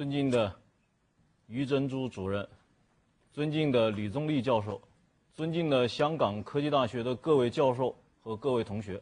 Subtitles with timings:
[0.00, 0.50] 尊敬的
[1.46, 2.48] 于珍珠主任，
[3.34, 4.80] 尊敬的李宗立教授，
[5.34, 8.98] 尊敬的香港科技大学的各位教授和各位同学，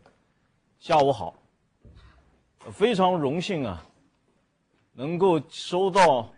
[0.80, 1.36] 下午好。
[2.72, 3.86] 非常荣幸啊，
[4.92, 6.28] 能够收到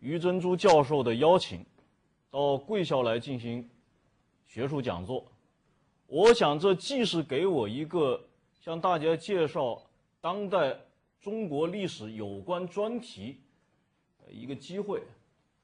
[0.00, 1.62] 于珍珠教授的邀请，
[2.30, 3.68] 到贵校来进行
[4.46, 5.22] 学术讲座。
[6.06, 8.18] 我想，这既是给我一个
[8.62, 9.78] 向大家介绍
[10.22, 10.74] 当代
[11.20, 13.42] 中国历史有关专题
[14.30, 15.02] 一个机会，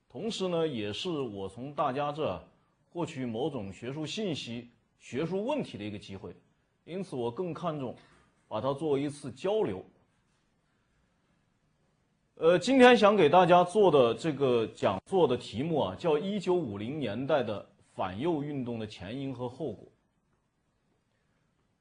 [0.09, 2.43] 同时呢，也是我从大家这
[2.93, 6.35] 获取某种学术信息、学术问题的一个机会。
[6.85, 7.95] 因此，我更看重
[8.49, 9.85] 把它作为一次交流。
[12.37, 19.87] 呃，今天想给大家做的这个讲座的题目啊，叫《一九五零年代的反右运动的前因和后果》。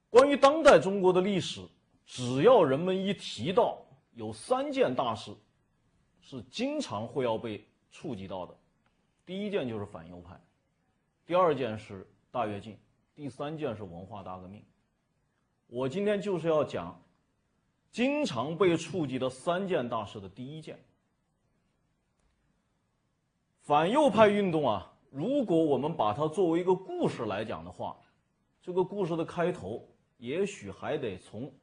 [0.09, 1.61] 关于当代中国的历史，
[2.05, 3.77] 只要人们一提到，
[4.13, 5.31] 有三件大事
[6.21, 8.55] 是经常会要被触及到的。
[9.25, 10.39] 第一件就是反右派，
[11.25, 12.77] 第二件是大跃进，
[13.13, 14.63] 第三件是文化大革命。
[15.67, 16.99] 我今天就是要讲。
[17.91, 20.79] 经常被触及的三件大事的第一件，
[23.59, 27.99] 反右派运动啊，如果我们把它作为一个故事来讲的话，
[28.61, 29.85] 这个故事的开头
[30.19, 31.53] 也许还得从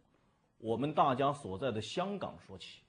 [0.59, 2.83] 我们大家所在的香港说起，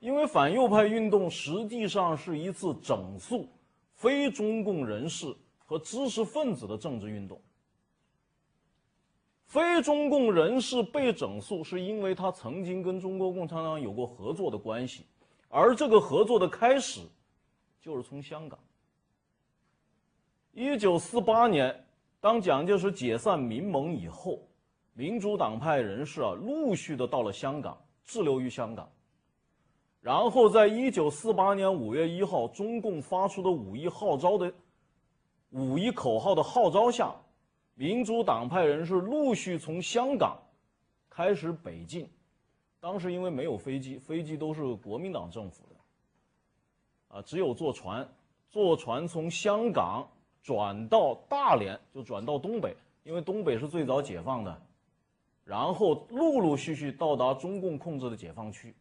[0.00, 3.46] 因为反右派运动实际上是一次整肃
[3.94, 5.34] 非中共人士
[5.64, 7.40] 和知识分子的政治运动。
[9.46, 15.04] 非中共人士被整肃，是因为他曾经跟中国共产党有过合作的关系，
[15.48, 17.00] 而这个合作的开始，
[17.80, 18.58] 就是从香港。
[20.52, 21.84] 一九四八年，
[22.20, 24.38] 当蒋介石解散民盟以后，
[24.94, 28.88] 民主党派人士啊，陆续的到了香港，滞留于香港。
[30.00, 34.50] 然后，在一九四八年五月一号，中共发出的五一号召的
[35.50, 37.14] 五一口号的号召下。
[37.74, 40.38] 民主党派人士陆续从香港
[41.08, 42.06] 开始北进，
[42.78, 48.06] 当时因为没有飞机，飞机都是国民党政府的，啊，只有坐船，
[48.50, 50.06] 坐船从香港
[50.42, 54.62] 转到大连，就转到东北，因为东北是最早解放的，
[55.44, 58.74] 然后陆陆续续到达中共控制的解放区。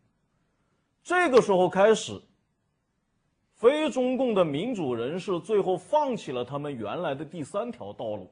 [1.09, 2.21] 这个时候开始，
[3.55, 8.31] 非中共的民主人士最后放弃了他们原来的第三条道路。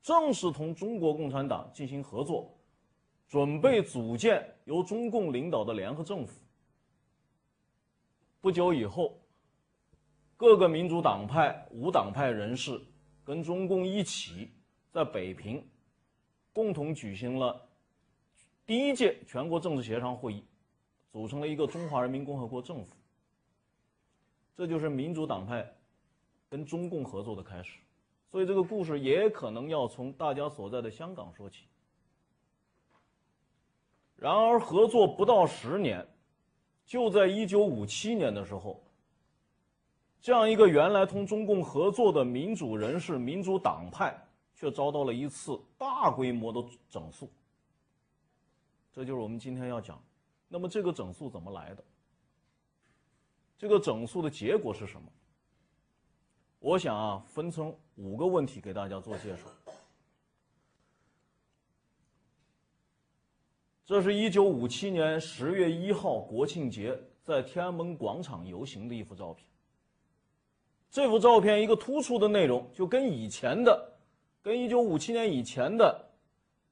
[0.00, 2.56] 正式同中国共产党进行合作，
[3.26, 6.38] 准备组建由中共领导的联合政府。
[8.40, 9.18] 不久以后，
[10.36, 12.80] 各个民主党派、无党派人士
[13.24, 14.52] 跟中共一起
[14.92, 15.66] 在北平
[16.52, 17.60] 共同举行了
[18.64, 20.44] 第一届全国政治协商会议，
[21.14, 22.88] 组成了一个中华人民共和国政府。
[24.56, 25.72] 这就是民主党派
[26.48, 27.78] 跟中共合作的开始。
[28.32, 31.66] 所以这个故事也可能要从大家所在的香港说起。
[34.16, 36.04] 然而，合作不到十年，
[36.84, 38.82] 就在一九五七年的时候，
[40.20, 44.20] 这样一个原来同中共合作的民主人士、民主党派，
[44.52, 46.60] 却遭到了一次大规模的
[46.90, 47.30] 整肃。
[48.92, 49.96] 这就是我们今天要讲。
[50.54, 51.82] 那么，这个整数怎么来的？
[53.58, 55.08] 这个整数的结果是什么？
[56.60, 59.48] 我想啊，分成五个问题给大家做介绍。
[63.84, 69.44] 这是一九五七年十月一号国庆节在天安门广场游行的一幅照片。
[70.88, 73.92] 这幅照片一个突出的内容，就跟以前的、
[74.40, 76.08] 跟一九五七年以前的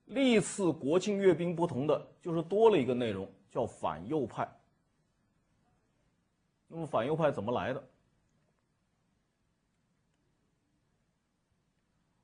[0.05, 4.51] 历次国庆阅兵不同的，就是多了一个内容，叫反右派。
[6.67, 7.85] 那么反右派怎么来的？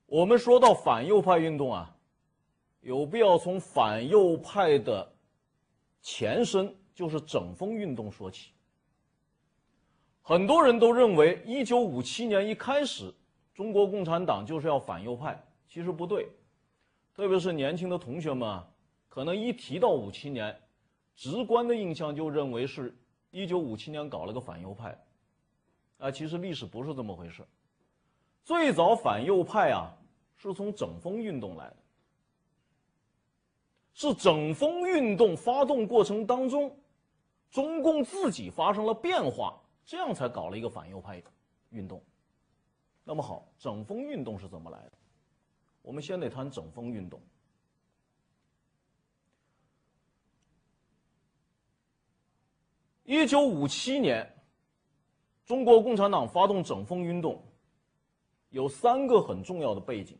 [0.06, 1.94] 我们说到反右派运动啊，
[2.80, 5.06] 有必要从反右派的
[6.00, 8.52] 前身，就是整风运动说起。
[10.22, 13.14] 很多人都认为，一九五七年一开始，
[13.54, 15.38] 中国共产党就是要反右派，
[15.69, 16.26] 其实不对。
[17.14, 18.66] 特别是年轻的同学们啊，
[19.10, 20.58] 可能一提到五七年，
[21.19, 22.97] 直观的印象就认为是
[23.31, 24.97] 一九五七年搞了个反右派，
[25.99, 27.44] 啊，其实历史不是这么回事。
[28.43, 29.93] 最早反右派啊。
[30.41, 31.76] 是从整风运动来的，
[33.93, 36.73] 是整风运动发动过程当中，
[37.50, 41.20] 中共自己发生了变化，这样才搞了一个反右派
[41.70, 42.00] 运动。
[43.03, 44.93] 那么好，整风运动是怎么来的？
[45.82, 47.20] 我们先得谈整风运动。
[53.08, 54.31] 一九五七年，
[55.46, 57.43] 中国共产党发动整风运动，
[58.50, 60.14] 有三个很重要的背景。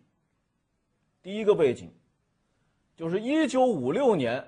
[1.21, 1.93] 第一个背景，
[2.97, 4.43] 就是一九五六年，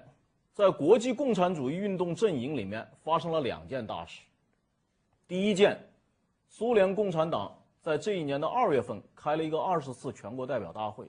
[0.55, 4.23] 在国际共产主义运动阵营里面发生了两件大事。
[5.29, 5.79] 第一件，
[6.49, 11.07] 苏联共产党在这一年的二月份开了一个二十次全国代表大会，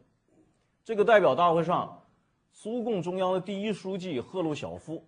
[0.83, 2.05] 这个代表大会上，
[2.51, 5.07] 苏共中央的第一书记赫鲁晓夫，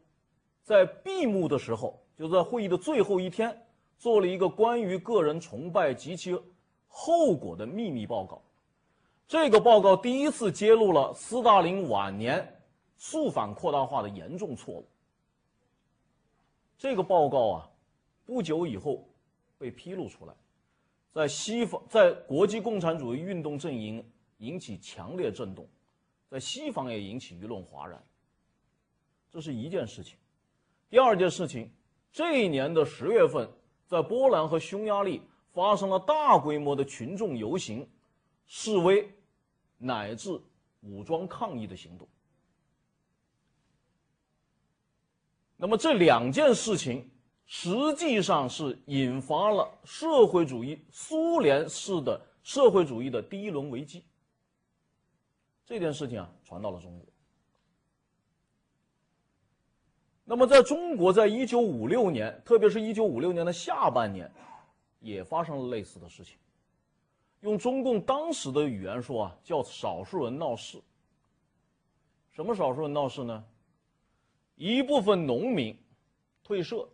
[0.62, 2.00] 在闭幕的时候。
[2.16, 3.66] 就在会议的最后一天，
[3.98, 6.40] 做了一个关于个人崇拜及其
[6.88, 8.42] 后果的秘密报告。
[9.28, 12.62] 这个报告第一次揭露了斯大林晚年
[12.98, 14.88] 肃反扩大化的严重错误。
[16.78, 17.72] 这个报告啊，
[18.26, 19.08] 不久以后
[19.58, 20.34] 被披露出来，
[21.12, 24.06] 在西方，在国际共产主义运动阵营
[24.38, 25.68] 引起强烈震动，
[26.30, 28.04] 在西方也引起舆论哗然。
[29.32, 30.16] 这是一件事情。
[30.92, 31.72] 第二件事情。
[32.14, 33.50] 这一年的十月份，
[33.88, 35.20] 在波兰和匈牙利
[35.52, 37.90] 发生了大规模的群众游行、
[38.46, 39.12] 示威，
[39.80, 40.40] 乃至
[40.82, 42.08] 武装抗议的行动。
[45.58, 47.10] 那么这两件事情
[47.46, 54.04] 实际上是引发了社会主义苏联式的社会主义的第一轮危机。
[55.66, 57.13] 这件事情啊，传到了中国。
[60.26, 64.32] 那么，在中国，在一九五六年，特别是一九五六年的下半年，
[65.02, 66.38] 也发生了类似的事情。
[67.42, 70.82] 用中共当时的语言说啊，叫少数人闹事。
[72.32, 73.44] 什么少数人闹事呢？
[74.56, 75.78] 一部分农民
[76.42, 76.88] 退社，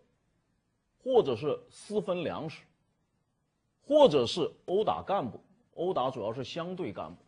[1.04, 2.64] 或者是私分粮食，
[3.86, 5.40] 或者是殴打干部，
[5.76, 7.22] 殴打主要是相对干部，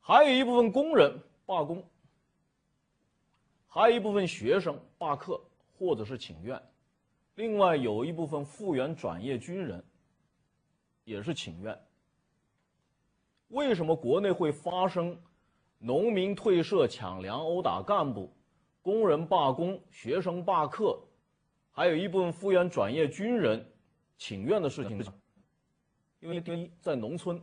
[0.00, 1.84] 还有一部分工人罢工。
[3.78, 5.40] 还有一部分学生罢课
[5.78, 6.60] 或者是请愿，
[7.36, 9.84] 另外有一部分复员转业军人
[11.04, 11.78] 也是请愿。
[13.50, 15.16] 为什么国内会发生
[15.78, 18.34] 农民退社、抢粮、殴打干部、
[18.82, 20.98] 工人罢工、学生罢课，
[21.70, 23.64] 还有一部分复员转业军人
[24.16, 25.00] 请愿的事情？
[26.18, 27.40] 因为第一，在农村，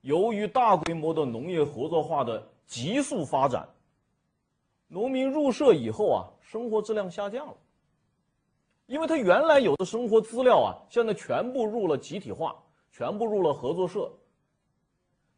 [0.00, 3.68] 由于大规模的农业合作化的急速发展。
[4.92, 7.54] 农民入社以后啊，生活质量下降了，
[8.86, 12.60] 因为他原来有的生活资料啊，现在全部入了集体化，
[12.90, 14.12] 全部入了合作社。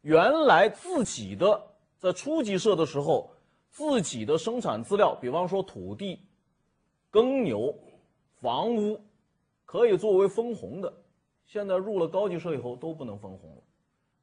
[0.01, 1.61] 原来自己的
[1.99, 3.29] 在初级社的时候，
[3.69, 6.19] 自己的生产资料，比方说土地、
[7.11, 7.71] 耕牛、
[8.41, 8.99] 房屋，
[9.65, 10.91] 可以作为分红的，
[11.45, 13.61] 现在入了高级社以后都不能分红了，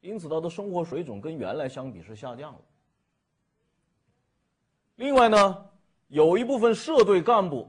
[0.00, 2.60] 因此他的生活水准跟原来相比是下降了。
[5.00, 5.70] 另外呢，
[6.08, 7.66] 有一部分社队干部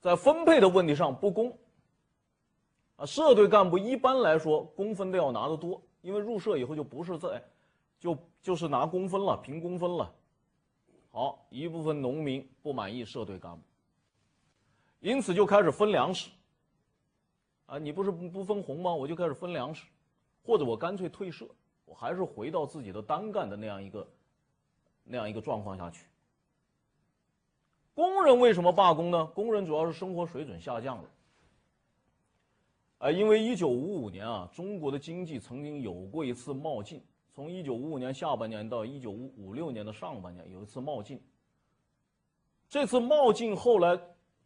[0.00, 1.54] 在分配的问题上不公。
[2.96, 7.44] 啊，社队干部一般来说工分都要拿得多，因为入社以后就不是在，
[8.00, 10.10] 就就是拿工分了，凭工分了。
[11.10, 13.60] 好，一部分农民不满意社队干部，
[15.00, 16.30] 因此就开始分粮食。
[17.66, 18.94] 啊，你不是不分红吗？
[18.94, 19.84] 我就开始分粮食，
[20.42, 21.46] 或者我干脆退社，
[21.84, 24.08] 我还是回到自己的单干的那样一个
[25.02, 26.06] 那样一个状况下去。
[27.94, 29.24] 工人为什么罢工呢？
[29.26, 31.04] 工人主要是生活水准下降了。
[32.98, 37.00] 啊，因为一九五五年啊，中国的经济曾经有过一次冒进，
[37.32, 41.22] 从一九五五年下半年到一九五五六年的上半年有一次冒进。
[42.68, 43.96] 这次冒进后来，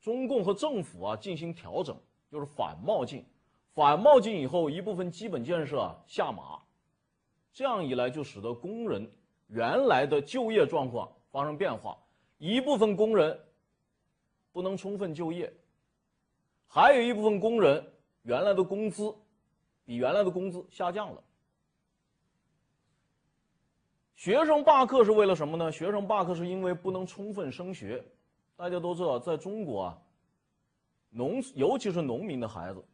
[0.00, 1.96] 中共和政府啊进行调整，
[2.30, 3.24] 就是反冒进。
[3.72, 6.60] 反冒进以后，一部分基本建设啊下马，
[7.52, 9.10] 这样一来就使得工人
[9.46, 11.96] 原来的就业状况发生变化。
[12.38, 13.38] 一部分工人
[14.52, 15.52] 不能充分就业，
[16.66, 17.84] 还有一部分工人
[18.22, 19.14] 原来的工资
[19.84, 21.22] 比原来的工资下降了。
[24.14, 25.70] 学生罢课是为了什么呢？
[25.70, 28.04] 学生罢课是因为不能充分升学。
[28.56, 29.98] 大家都知道，在中国啊，
[31.10, 32.84] 农尤其是农民的孩子，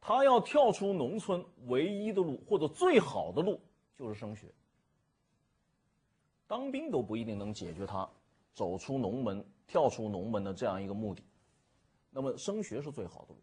[0.00, 3.60] 他要跳出农村，唯一的路或者最好的路
[3.96, 4.52] 就是升学。
[6.48, 8.08] 当兵都不一定能解决他。
[8.52, 11.22] 走出农门、跳出农门的这样一个目的，
[12.10, 13.40] 那么升学是最好的路。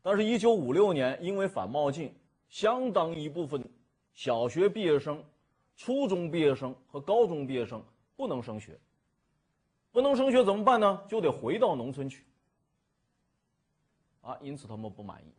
[0.00, 2.12] 但是，一九五六年因为反冒进，
[2.48, 3.62] 相当一部分
[4.14, 5.22] 小学毕业生、
[5.76, 7.84] 初中毕业生和高中毕业生
[8.16, 8.78] 不能升学，
[9.92, 11.04] 不能升学怎么办呢？
[11.08, 12.24] 就得回到农村去。
[14.22, 15.32] 啊，因此他们不满意。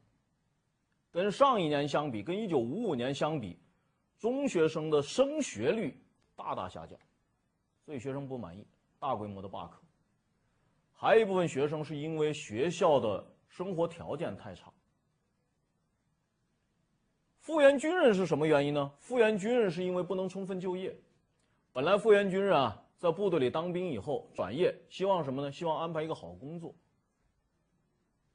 [1.12, 3.58] 跟上一年相比，跟一九五五年相比，
[4.18, 6.02] 中学生的升学率
[6.36, 6.98] 大大下降。
[7.86, 8.66] 所以学生不满意，
[9.00, 9.80] 大规模的罢课。
[10.94, 14.72] 还有一部分学生是因为学校的生活条件太差。
[17.40, 18.90] 复员军人是什么原因呢？
[19.00, 20.98] 复员军人是因为不能充分就业。
[21.74, 25.52] 本来复员军人啊，在部队里当兵以后转业，希望什么呢？
[25.52, 26.74] 希望安排一个好工作。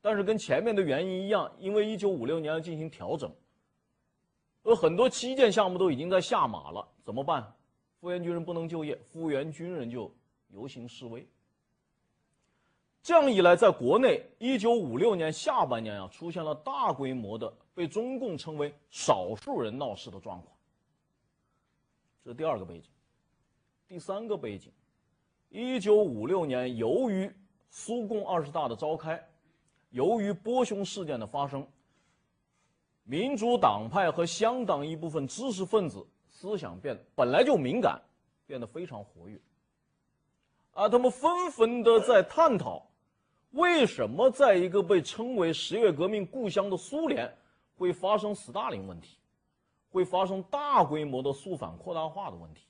[0.02, 3.34] 但是跟前面的原因一样，因为一九五六年要进行调整，
[4.62, 7.50] 而很多基建项目都已经在下马了，怎么办？
[8.00, 10.12] 复员军人不能就业，复员军人就
[10.48, 11.26] 游行示威。
[13.02, 20.54] 这样一来，在国内，一九五六年下半年啊，出现了大规模的被中共称为“少数人闹事”的状况。
[22.22, 22.90] 这是第二个背景。
[23.86, 24.70] 第三个背景，
[25.48, 27.32] 一九五六年，由于
[27.70, 29.26] 苏共二十大的召开，
[29.90, 31.66] 由于波匈事件的发生，
[33.04, 36.06] 民主党派和香港一部分知识分子
[36.40, 38.00] 思想变本来就敏感，
[38.46, 39.36] 变得非常活跃，
[40.72, 42.86] 啊，他们纷纷的在探讨。
[43.50, 47.36] 为什么在一个被称为十月革命故乡的苏联，
[47.76, 49.18] 会发生斯大林问题，
[49.90, 52.62] 会发生大规模的肃反扩大化的问题？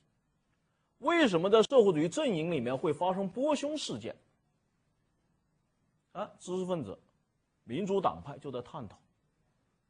[0.97, 4.15] 为什么在社会主义阵营里面会发生波匈事件？
[6.13, 6.97] 啊，知识分子、
[7.65, 8.97] 民主党派就在探讨，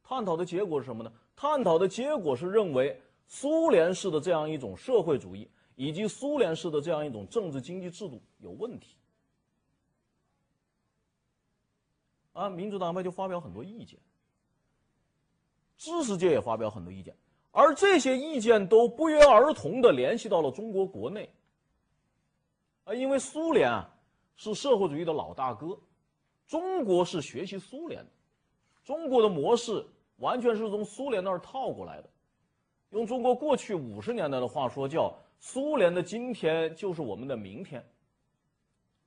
[0.02, 1.10] 探讨的结果是什么呢？
[1.34, 3.00] 探讨的结果是认为
[3.32, 8.96] 苏联式的这样一种社会主义，以及苏联式的这样一种政治经济制度有问题。
[12.32, 13.96] 啊，民主党派就发表很多意见，
[15.76, 17.16] 知识界也发表很多意见，
[17.52, 21.32] 而这些意见都不约而同的联系到了中国国内。
[22.82, 23.88] 啊，因为苏联啊
[24.34, 25.78] 是社会主义的老大哥，
[26.48, 28.10] 中国是学习苏联的，
[28.82, 32.10] 中国的模式完全是从苏联那儿套过来的，
[32.90, 37.84] 用中国过去五十年代的话说，叫苏联的今天就是我们的明天。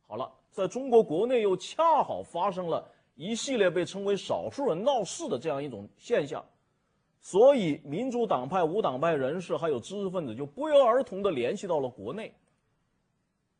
[0.08, 2.90] 好了，在中国国内又恰好发生了。
[3.16, 6.44] 一系列被称为少数人闹事的这样一种现象，
[7.22, 12.34] 所以民主党派、无党派人士还有知识分子就不约而同的联系到了国内，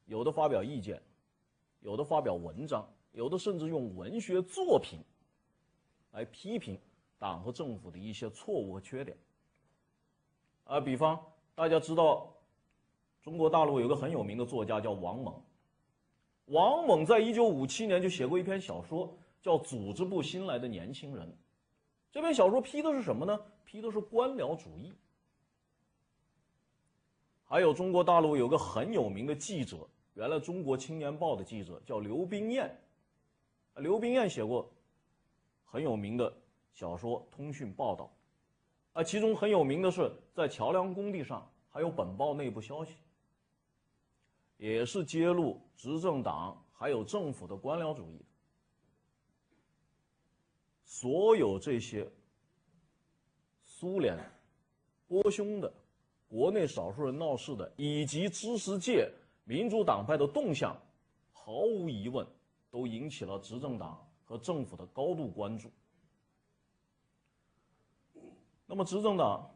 [0.06, 1.00] 有的发表意见，
[1.82, 5.00] 有的发表文章，有的甚至用文学作品
[6.14, 6.76] 来批评
[7.20, 9.16] 党和政府的一些错误和缺点。
[10.66, 11.20] 啊，比方
[11.56, 12.34] 大家知道，
[13.22, 15.44] 中国大陆有个很有名的作家叫王蒙，
[16.46, 19.18] 王蒙在一九五七年就写过一篇小说。
[19.44, 21.38] 叫组织部新来的年轻人，
[22.10, 23.38] 这篇小说批的是什么呢？
[23.66, 24.94] 批的是官僚主义。
[27.44, 32.74] 还有中国大陆有个很有名的记者，原来《中国青年报》的记者叫刘冰燕，
[33.76, 34.72] 刘冰燕写过
[35.66, 36.34] 很有名的
[36.74, 38.06] 小说《通讯报道》，
[38.94, 42.94] 啊，其中很有名的是在桥梁工地上还有本报内部消息，
[44.58, 48.22] 也是揭露执政党还有政府的官僚主义。
[50.86, 52.08] 所有这些
[53.64, 54.16] 苏联
[55.08, 55.74] 波匈的、
[56.28, 59.12] 国内少数人闹事的，以及知识界
[59.44, 60.80] 民主党派的动向，
[61.32, 62.26] 毫无疑问
[62.70, 65.72] 都引起了执政党和政府的高度关注。
[68.74, 69.56] 那么，执政党、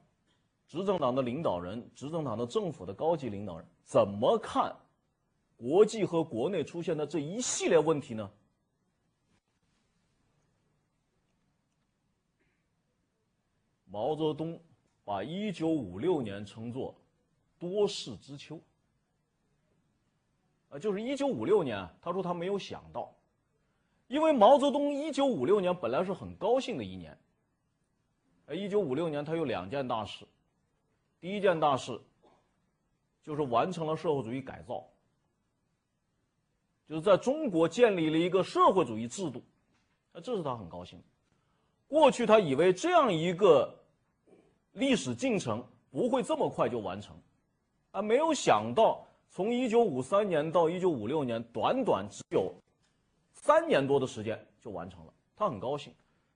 [0.68, 4.76] 执政党的领导人、执政党的政府的高级领导人怎么看
[5.56, 8.30] 国际和国内出现的这一系列问题呢？
[13.88, 14.62] 毛泽东
[15.04, 16.94] 把一九五六年称作
[17.58, 18.62] 多事之秋，
[20.70, 23.12] 啊，就是一九五六年，他说他没有想到，
[24.10, 27.18] 因为毛泽东一九五六年本来是很高兴的一年，
[28.48, 30.26] 哎，一九五六年他有两件大事，
[31.22, 31.98] 第一件大事
[33.24, 34.84] 就是完成了社会主义改造，
[36.90, 39.42] 就是在中国建立了一个社会主义制度，
[40.12, 41.02] 啊，这是他很高兴。
[41.88, 43.74] 过去他以为这样一个。
[44.74, 47.20] 历史进程不会这么快就完成，
[47.90, 52.54] 啊，没有想到从一九五三年到一九五六年，短短只有
[53.32, 55.14] 三年多的时间就完成了。
[55.36, 55.92] 他很高兴，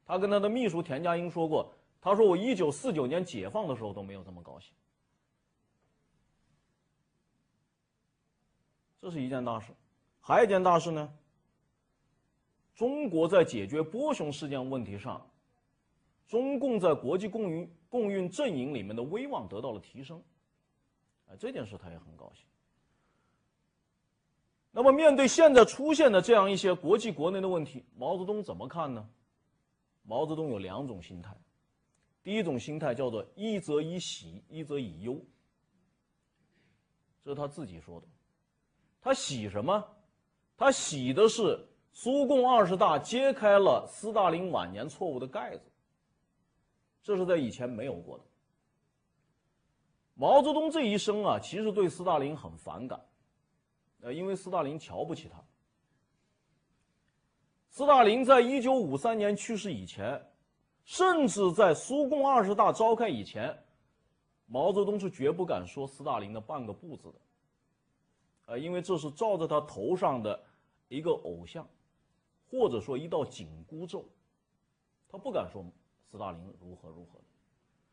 [0.08, 1.72] 他跟他的秘书田家英说过，
[2.02, 4.74] 他说我一九四九年解放的时候都没有这么高兴。
[9.00, 9.72] 这是一件大事，
[10.20, 11.14] 还有一件大事呢。
[12.76, 15.26] 中国在解决波匈事件问题上，
[16.28, 17.72] 中共在国际共运。
[17.92, 20.24] 共运阵营里面的威望得到了提升，
[21.28, 22.46] 哎，这件事他也很高兴。
[24.72, 29.10] 那么，面对现在出现的这样一些国际国内的问题，毛泽东怎么看呢？
[30.04, 31.36] 毛泽东有两种心态，
[32.24, 35.20] 第一种心态叫做“一则以喜，一则以忧”，
[37.24, 38.08] 这是他自己说的。
[39.02, 39.84] 他喜什么？
[40.56, 45.64] 他喜的是苏共二十大揭开了斯大林晚年错误的盖子，
[47.02, 48.24] 这是在以前没有过的。
[50.14, 53.04] 毛泽东这一生啊，其实对斯大林很反感，
[54.02, 55.44] 呃，因为斯大林瞧不起他。
[57.70, 60.22] 斯大林在一九五三年去世以前，
[60.84, 63.58] 甚至在苏共二十大召开以前，
[64.48, 67.16] 毛泽东是绝不敢说斯大林的半个不字的，
[68.48, 70.38] 呃，因为这是罩在他头上的
[70.90, 71.66] 一个偶像，
[72.50, 74.04] 或者说一道紧箍咒，
[75.08, 75.64] 他不敢说
[76.12, 77.20] 斯大林如何如何，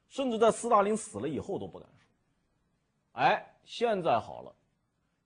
[0.09, 3.23] 甚至在斯大林死了以后都不敢说。
[3.23, 4.53] 哎，现在好了，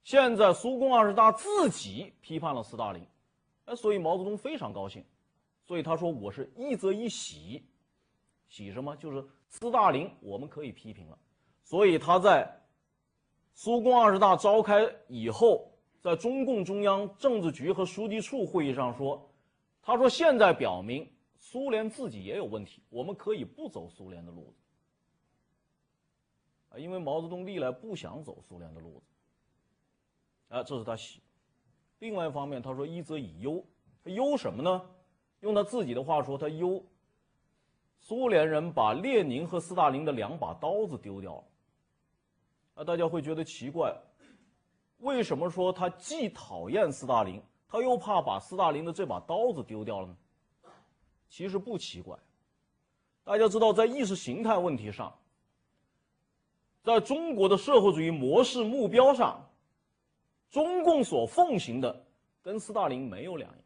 [0.02, 3.06] 现在苏共二十大自己批判了斯大林。
[3.64, 5.04] 哎，所以毛泽东非常高兴，
[5.72, 7.64] 所以他说：“我是一则一喜，
[8.46, 8.94] 喜什么？
[8.96, 11.18] 就是斯大林我们可以批评了。”
[11.64, 12.46] 所以他在
[13.54, 19.26] 苏共二十大召开以后，在中共中央政治局和书记处会议上说
[19.80, 24.62] ：“他说现在表明苏联自己也有问题，我们可以不走苏联的路子。”
[26.76, 30.54] 啊，因为毛泽东历来不想走苏联的路子。
[30.54, 31.22] 啊，这是他喜。
[32.00, 33.64] 另外一方面，他说：“一则以忧，
[34.04, 34.90] 忧什么呢？
[35.42, 36.82] 用他自己的话说，他忧
[38.00, 41.44] 苏联人把列宁和斯大林的两把刀子丢掉了。”
[42.74, 43.94] 啊，大家会觉得奇怪，
[44.98, 50.16] 为什么说他既讨厌斯大林，他又怕把斯大林的这把刀子丢掉了呢？
[51.28, 52.18] 其实不奇怪，
[53.22, 55.14] 大家知道，在意识形态问题上，
[56.82, 59.40] 在中国的社会主义模式目标上。
[60.50, 62.04] 中共所奉行的
[62.42, 63.61] 跟斯大林没有两样，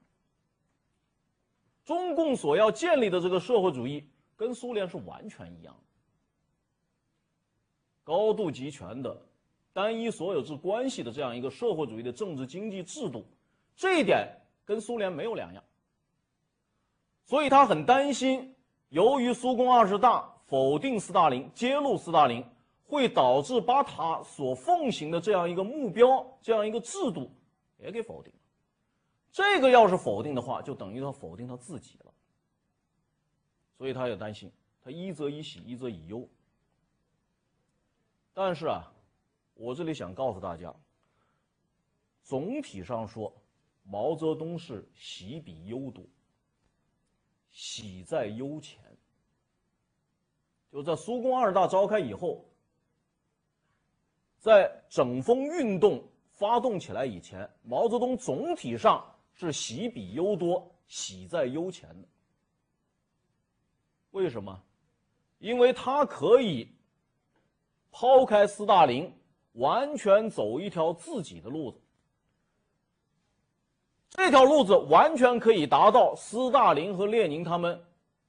[1.87, 5.81] 中共所要建立的这个社会主义跟苏联是完全一样的，
[8.05, 9.16] 高度集权的、
[9.73, 13.25] 单一所有制关系的这样一个社会主义的政治经济制度，
[13.75, 14.28] 这一点
[14.66, 15.65] 跟苏联没有两样。
[17.25, 18.54] 所以他很担心，
[18.91, 22.45] 由于苏共二十大否定斯大林、揭露斯大林。
[22.89, 27.28] 会导致把他所奉行的这样一个目标、这样一个制度
[27.78, 28.39] 也给否定了。
[29.37, 32.15] 这个要是否定的话，就等于他否定他自己了。
[33.77, 34.51] 所以他也担心，
[34.83, 36.27] 他一则以喜，一则以忧。
[38.33, 38.91] 但是啊，
[39.53, 40.75] 我这里想告诉大家，
[42.23, 43.31] 总体上说，
[43.85, 46.03] 毛泽东是喜比忧多，
[47.51, 48.83] 喜在忧前。
[50.73, 52.43] 就在苏共二大召开以后。
[54.39, 59.05] 在整风运动发动起来以前，毛泽东总体上
[59.37, 62.09] 是喜比忧多，喜在忧前的。
[64.11, 64.61] 为什么？
[65.39, 66.67] 因为他可以
[67.93, 69.13] 抛开斯大林，
[69.53, 71.79] 完全走一条自己的路子。
[74.09, 77.79] 这条路子完全可以达到斯大林和列宁他们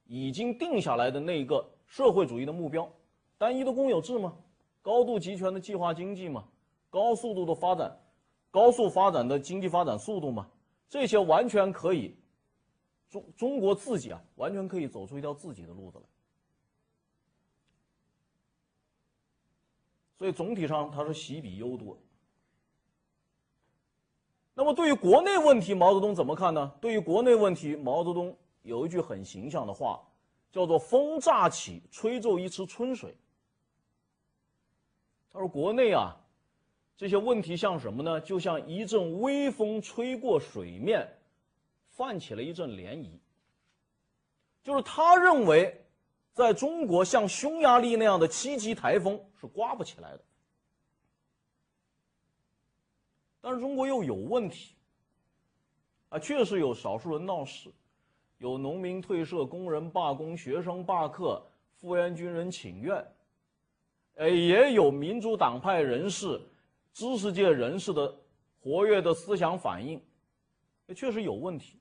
[0.06, 2.92] 已经定下来的那个社会主义的目标：
[3.38, 4.36] 单一的公有制吗？
[4.82, 6.44] 高度集权的计划经济嘛，
[6.90, 7.98] 高速度的发展，
[8.52, 10.50] 高速发展的经济发展速度嘛，
[10.90, 12.16] 这些完全可以，
[13.10, 16.06] 中中国自己啊，完全可以走出一条自己的路子来。
[20.18, 21.98] 所以总体上他是喜比忧多。
[24.56, 26.74] 那么对于国内问题，毛泽东怎么看呢？
[26.82, 30.02] 对于国内问题，毛泽东有一句很形象的话，
[30.52, 33.16] 叫做“风乍起，吹皱一池春水”。
[35.30, 36.18] 他说：“国内啊，
[36.98, 38.20] 这些问题像什么呢？
[38.20, 41.08] 就像一阵微风吹过水面，
[41.92, 43.08] 泛起了一阵涟漪。
[44.64, 45.80] 就是他认为，
[46.34, 50.20] 在中国像匈牙利那样的七级台风是刮不起来的。
[53.40, 54.74] 但是中国又有问题
[56.10, 57.70] 啊，确实有少数人闹事，
[58.40, 61.42] 有农民退社、工人罢工、学生罢课、
[61.80, 63.06] 复员军人请愿。”
[64.18, 66.42] 哎，也有民主党派人士、
[66.98, 68.18] 知识界人士的
[68.60, 70.02] 活跃的思想反应，
[70.88, 71.80] 也确实有问题。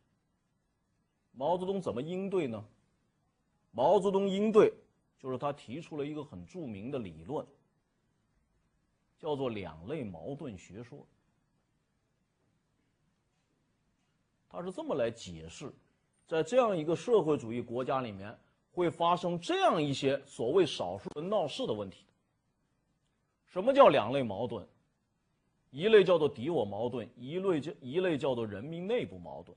[1.32, 2.62] 毛泽东怎么应对呢？
[3.70, 4.70] 毛泽东应对
[5.18, 7.46] 就是他提出了一个很著名的理论，
[9.18, 11.06] 叫做两类矛盾学说。
[14.50, 15.72] 他是这么来解释，
[16.26, 18.38] 在这样一个社会主义国家里面
[18.70, 22.04] 会发生这样一些所谓少数人闹事的问题。
[23.46, 24.68] 什么叫两类矛盾？
[25.76, 29.54] 一类叫做敌我矛盾，一类叫一类叫做人民内部矛盾。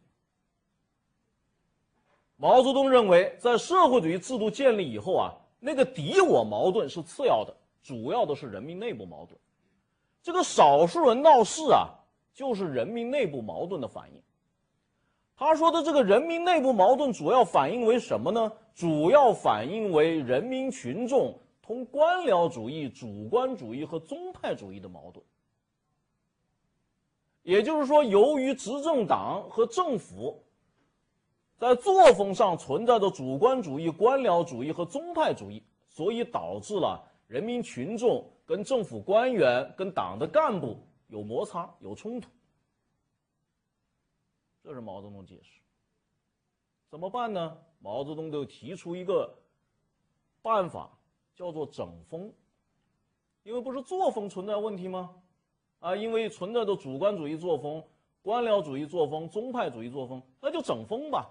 [2.36, 9.40] 毛泽东认为，在社会主义制度建立以后啊，那个敌我矛盾是次要的，主要的是人民内部矛盾。
[10.22, 11.88] 这个少数人闹事啊，
[12.34, 14.22] 就是人民内部矛盾的反应。
[15.38, 18.52] 他说的这个人民内部矛盾主要反映为什么呢？
[18.76, 25.26] 主要反映为人民群众同官僚主义、主观主义和宗派主义的矛盾。
[27.50, 30.44] 也就是说，由于执政党和政府
[31.58, 42.30] 在作风上存在着主观主义、官僚主义和宗派主义，所以导致了人民群众跟政府官员、跟党的干部有摩擦、有冲突。
[44.62, 45.60] 这是毛泽东解释。
[46.88, 47.58] 怎么办呢？
[47.80, 49.36] 毛泽东就提出一个
[50.44, 50.88] 办法，
[51.34, 52.32] 叫做整风。
[53.42, 55.16] 因为不是作风存在问题吗？
[55.80, 57.84] 啊，因为存在着主观主义作风、
[58.22, 61.30] 官僚主义作风、宗派主义作风，那就整风吧。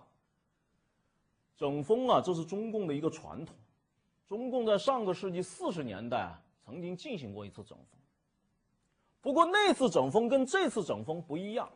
[1.57, 3.55] 整风啊，这是中共的一个传统。
[4.27, 7.99] 中共在上个世纪四十年代啊，曾经进行过一次整风。
[9.21, 11.69] 不过那次整风跟这次整风不一样。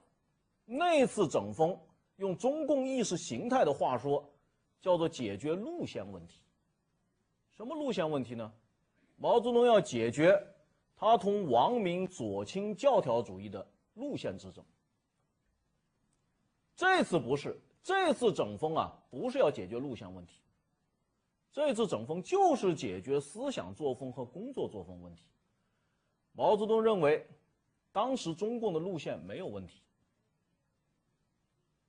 [0.64, 1.78] 那次整风，
[2.16, 4.24] 用中共意识形态的话说，
[4.80, 6.40] 叫做解决路线问题。
[7.50, 8.50] 什么路线问题呢？
[9.16, 10.40] 毛泽东要解决
[11.02, 14.64] 他同王明左倾教条主义的路线之争。
[16.76, 20.40] 这次不是，这次整风啊，不是要解决路线问题。
[21.50, 25.24] 这次整风就是解决思想作风和工作作风问题。
[26.34, 27.26] 毛泽东认为，
[27.90, 29.82] 当时中共的路线没有问题。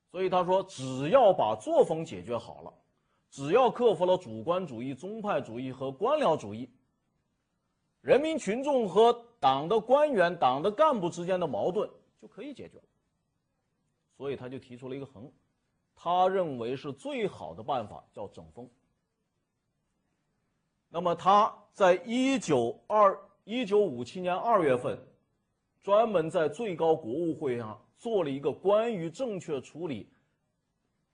[0.10, 2.74] 所以他说，只要把作风解决好了，
[3.30, 6.68] 只要克服了主观主义、宗派主义和官僚主义，
[8.04, 11.90] 人民群众和党的官员、党的干部之间的矛盾
[12.22, 12.84] 就可以解决了。
[14.16, 15.32] 所以他就提出了一个横，
[15.96, 18.70] 他认为是最好的办法叫整风。
[20.90, 25.00] 那么他在一九二一九五七年二月份，
[25.82, 27.80] 专门在最高国务会上。
[27.96, 30.10] 做了一个关于正确处理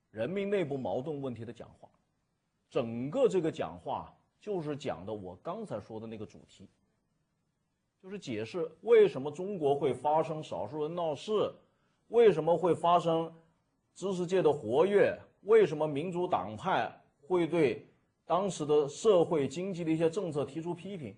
[0.09, 1.87] 人民内部矛盾问题的讲话，
[2.67, 6.67] 整个这个讲话就是讲的我刚才说的那个主题，
[8.01, 11.53] 就是解释为什么中国会发生少数人闹事，
[12.07, 13.33] 为什么会发生
[13.93, 16.91] 知识界的活跃，为什么民主党派
[17.27, 17.87] 会对
[18.25, 21.15] 当时的社会经济的一些政策提出批评，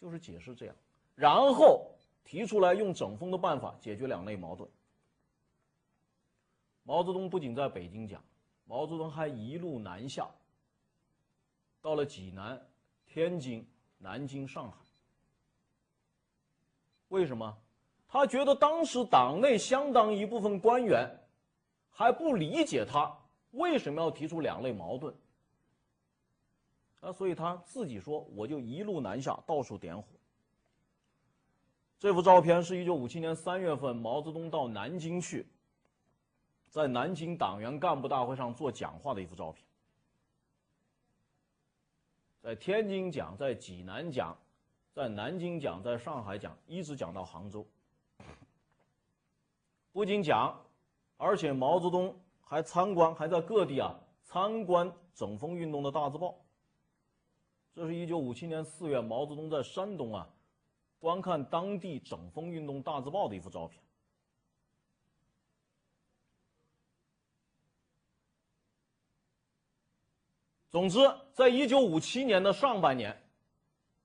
[0.00, 0.74] 就是解释这样，
[1.14, 1.90] 然后。
[2.26, 4.66] 提出来用整风的办法解决两类矛盾。
[6.82, 8.24] 毛泽东不仅在北京讲，
[8.64, 10.26] 毛泽东还一路南下，
[11.82, 12.58] 到了济南、
[13.04, 14.78] 天津、南京、上海。
[17.14, 17.56] 为什么？
[18.08, 21.08] 他觉得当时党内相当一部分官员
[21.88, 23.16] 还不理解他
[23.52, 25.14] 为什么要提出两类矛盾。
[27.00, 30.04] 啊，所以他自己说：“我就一路南下，到处点火。”
[32.00, 35.46] 这幅照片是一九五七年三月份毛泽东到南京去，
[36.68, 39.64] 在南京党员干部大会上做讲话的一幅照片。
[42.42, 44.36] 在天津讲，在济南讲，
[44.94, 47.66] 在南京讲，在上海讲，一直讲到杭州。
[49.90, 50.56] 不仅讲，
[51.16, 56.36] 而且毛泽东还参观，还在各地啊参观整风运动的大字报。
[57.74, 60.30] 这是一九五七年四月，毛泽东在山东啊。
[61.00, 63.82] 观看当地整风运动大字报的一幅照片。
[70.70, 70.98] 总之，
[71.32, 73.23] 在一九五七年的上半年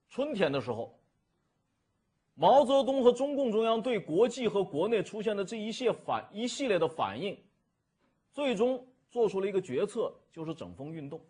[0.10, 0.98] 春天的时候，
[2.34, 7.38] 毛泽东和中共中央对国际和国内出现的这一系反一系列的反应，
[8.32, 11.22] 最终做出了一个决策，就是整风运动。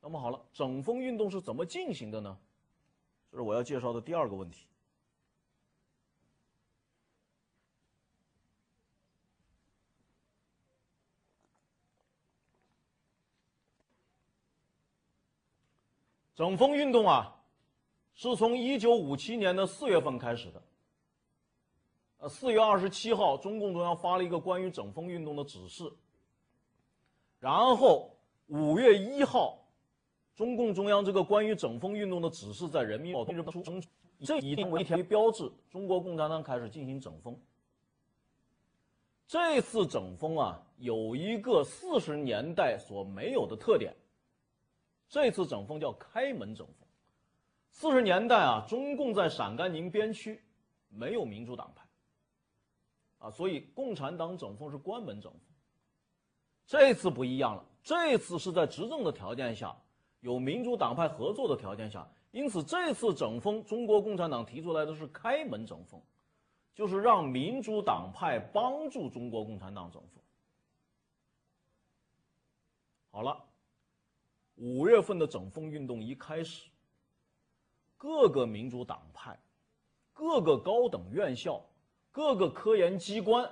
[0.00, 2.38] 那么好了，整风运动是怎么进行的呢？
[3.30, 4.66] 这是我要介绍的第二个问题。
[16.36, 17.34] 整风运动啊，
[18.14, 20.62] 是从一九五七年的四月份开始的。
[22.18, 25.90] 呃，四月二十七号，中共中央发了一个关于整风运动的指示。
[27.40, 28.14] 然后
[28.46, 29.62] 五月一号。
[30.34, 33.62] 中共中央这个关于整风运动的指示在人民日报出，
[34.20, 37.34] 这以为一条标志，中国共产党开始进行整风。
[39.26, 43.96] 这次整风啊，有一个四十年代所没有的特点。
[45.08, 46.88] 这次整风叫开门整风。
[47.70, 50.42] 四十年代啊，中共在陕甘宁边区
[50.88, 51.84] 没有民主党派，
[53.18, 55.40] 啊，所以共产党整风是关门整风。
[56.66, 59.76] 这次不一样了，这次是在执政的条件下。
[60.20, 66.02] 有民主党派合作的条件下，因此这次整风，中国共产党提出来的是开门整风，
[66.74, 70.22] 就是让民主党派帮助中国共产党整风。
[73.12, 73.44] 好了，
[74.56, 76.68] 五月份的整风运动一开始，
[77.96, 79.38] 各个民主党派、
[80.12, 81.64] 各个高等院校、
[82.10, 83.48] 各个科研机关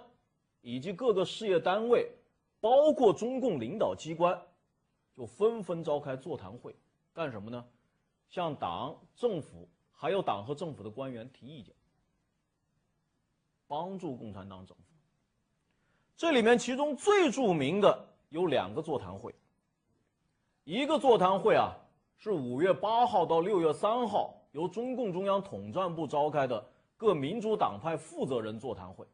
[0.60, 2.10] 以及各个事业单位，
[2.60, 4.40] 包括中共领导机关，
[5.14, 6.74] 就纷纷召开座谈会，
[7.12, 7.64] 干什么呢？
[8.28, 11.74] 向党、政府还有党和政府的官员提意见。
[13.66, 14.96] 帮助共产党整风。
[16.16, 19.34] 这里面其中最著名的有两个座谈会。
[20.64, 21.76] 一个座谈会啊，
[22.16, 29.06] 是五月八号到六月三号由中共中央统战部召开的各民主党派负责人座谈会。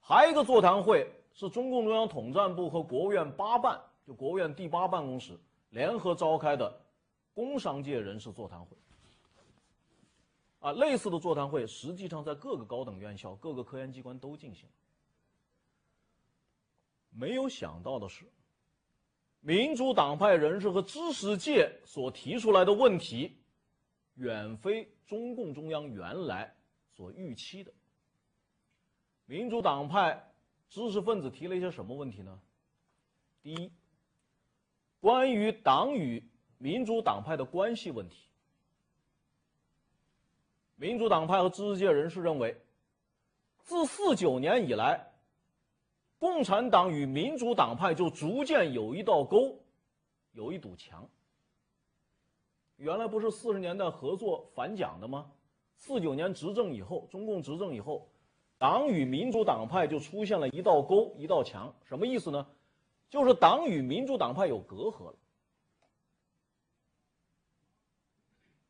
[0.00, 5.38] 还一个座谈会是中共中央统战部和国务院八办，就国务院第八办公室
[5.70, 6.80] 联合召开的
[7.32, 8.76] 工商界人士座谈会。
[10.58, 14.68] 啊，类似的座谈会实际上在各个高等院校、各个科研机关都进行。
[17.10, 18.24] 没有想到的是，
[19.46, 23.38] 民主党派人士和知识界所提出来的问题，
[24.16, 26.52] 远非中共中央原来
[26.96, 27.72] 所预期的。
[29.24, 30.32] 民主党派
[30.68, 32.40] 知识分子提了一些什么问题呢？
[33.40, 33.70] 第一，
[34.98, 36.28] 关于党与
[36.58, 38.26] 民主党派的关系问题。
[40.74, 42.60] 民主党派和知识界人士认为，
[43.60, 45.06] 自四九年以来，
[46.18, 49.58] 共产党与民主党派就逐渐有一道沟，
[50.32, 51.06] 有一堵墙。
[52.76, 55.30] 原来不是四十年代合作反蒋的吗？
[55.76, 58.08] 四九年执政以后，中共执政以后，
[58.58, 61.74] 党与民主党派就出现了一道沟，一道墙。
[61.84, 62.46] 什么意思呢？
[63.10, 65.14] 就是党与民主党派有隔阂了。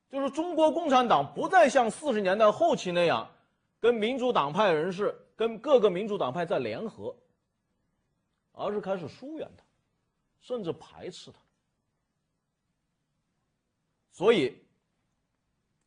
[0.08, 3.28] 就是中国共产党不再像四十年代后期那样，
[3.80, 7.14] 跟民主党派人士、跟各个民主党派在联合，
[8.56, 9.62] 而是开始疏远他，
[10.40, 11.38] 甚至排斥他。
[14.10, 14.56] 所以，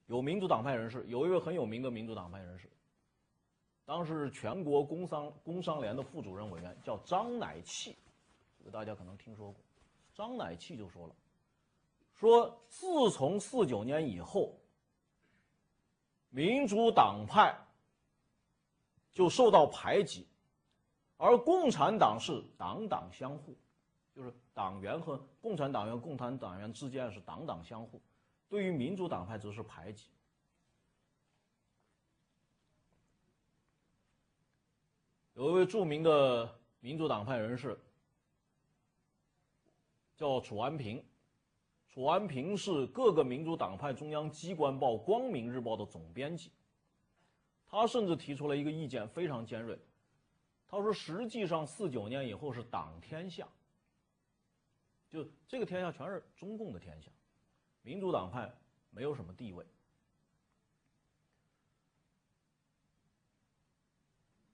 [0.06, 2.70] 有民主党派人士，有一位很有名的民主党派人士，
[3.86, 7.98] 当时全国工商工商联的副主任委员，叫张乃器，
[8.60, 9.60] 这个大家可能听说过。
[10.14, 11.16] 张乃器就说了。
[12.14, 14.54] 说，自从四九年以后，
[16.30, 17.58] 民主党派
[19.12, 20.28] 就受到排挤，
[21.22, 23.54] 而共产党是党党相护，
[24.16, 28.02] 就是党员和共产党员、共产党员之间是党党相护，
[28.48, 30.06] 对于民主党派则是排挤。
[35.34, 37.78] 有一位著名的民主党派人士，
[40.16, 41.04] 叫楚安平。
[41.90, 46.50] 楚安平是各个民主党派中央机关报《光明日报》的总编辑，
[47.68, 49.78] 他甚至提出了一个意见，非常尖锐。
[50.70, 53.48] 他说：“实际上，四九年以后是党天下，
[55.10, 57.12] 就这个天下全是中共的天下，
[57.82, 58.50] 民主党派
[58.92, 59.66] 没有什么地位。”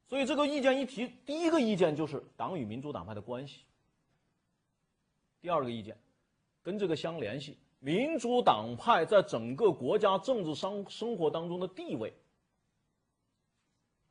[0.08, 3.66] 所以这个意见一提，第一个意见就是党与民主党派的关系。
[5.42, 5.96] 第二个意见。
[6.64, 12.12] 跟这个相联系，民主党派在整个国家政治生生活当中的地位，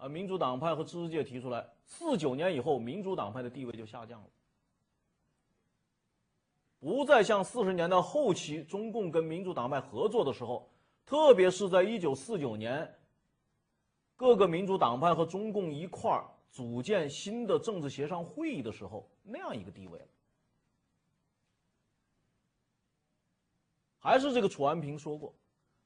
[0.04, 4.28] 啊，民主党派和知识界提出来，四九年以后，民主党派的地位就下降了，
[6.78, 10.68] 不再像四十年代后期中共跟民主党派合作的时候，
[11.06, 12.94] 特别是在一九四九年，
[14.14, 20.06] 各个民主党派和中共一块儿组建新的政治协商会议的时候那样一个地位了。
[23.98, 25.34] 还是这个楚安平说过，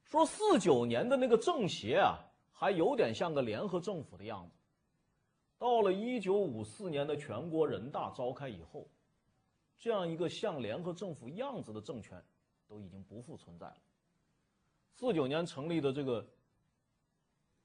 [0.03, 2.19] 说四九年的那个政协啊，
[2.59, 4.57] 还有点像个联合政府的样子。
[5.57, 8.85] 到了一九五四年的全国人大召开以后，
[9.77, 12.21] 这样一个像联合政府样子的政权，
[12.67, 13.77] 都已经不复存在了。
[14.93, 16.27] 四九年成立的这个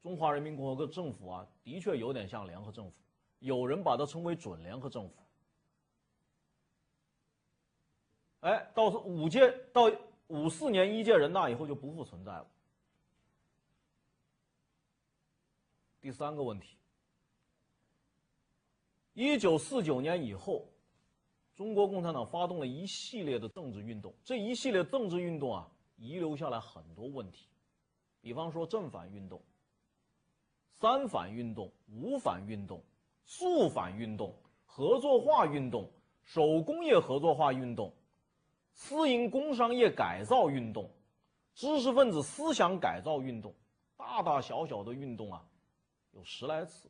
[0.01, 2.95] 中华人民共和国政府啊，的确有点像联合政府，
[3.41, 5.17] 有人把它称为准联合政府。
[8.43, 9.91] 哎，到五届到。
[10.29, 12.47] 五四年一届人大以后就不复存在了。
[16.05, 16.77] 第三个问题，
[19.15, 20.69] 一九四九年以后，
[21.55, 27.49] 中国共产党发动了一系列的政治运动，这一系列政治运动啊，遗留下来很多问题，
[28.21, 29.43] 比方说正反运动、
[30.75, 32.85] 三反运动、五反运动、
[33.25, 34.37] 肃反运动、
[34.67, 35.91] 合作化运动、
[36.23, 37.91] 手工业合作化运动。
[38.75, 40.91] 私营工商业改造运动、
[41.55, 43.55] 知识分子思想改造运动，
[43.97, 45.43] 大大小小的运动啊，
[46.15, 46.89] 有十来次。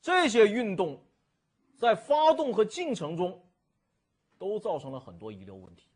[0.00, 1.02] 这些运动
[1.76, 3.44] 在发动和进程中
[4.38, 5.88] 都造成了很多遗留问题，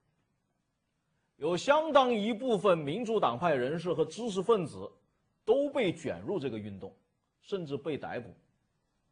[1.37, 4.91] 有相当一部分民主党派人士和知识分子
[5.45, 6.95] 都被卷入这个运动，
[7.41, 8.35] 甚至被逮捕、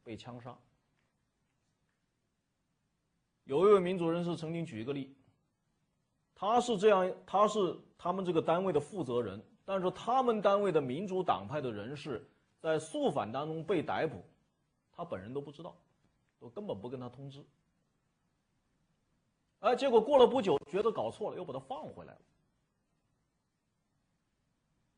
[0.03, 0.57] 被枪杀。
[3.45, 5.17] 有一位民主人士曾经举一个例，
[6.35, 12.29] 他是这样，他是他们这个单位的负责人，但是他们单位的民主党派的人士
[12.61, 14.23] 在肃反当中被逮捕，
[14.93, 15.75] 他本人都不知道，
[16.39, 17.43] 都根本不跟他通知。
[19.61, 22.21] 哎，结果过了不久，觉得搞错了，又把他放回来了。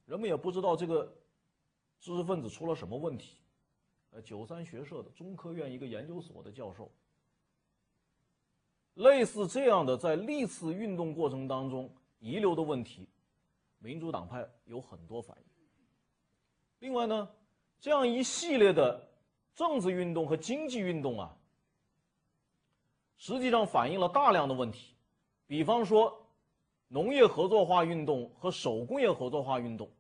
[0.07, 1.11] 人们也不知道这个
[2.01, 3.38] 知识分子出了什么问题。
[4.11, 6.90] 呃，九三学社的中科院一个研究所的教授。
[8.94, 13.09] 类似这样的在历次运动过程当中遗留的问题，
[13.79, 15.44] 民主党派有很多反应。
[16.81, 17.29] 另外呢，
[17.82, 19.08] 这样一系列的
[19.56, 21.36] 政治运动和经济运动啊，
[23.16, 24.94] 实际上反映了大量的问题，
[25.48, 26.24] 比方说
[26.86, 29.90] 农业合作化运动和手工业合作化运动。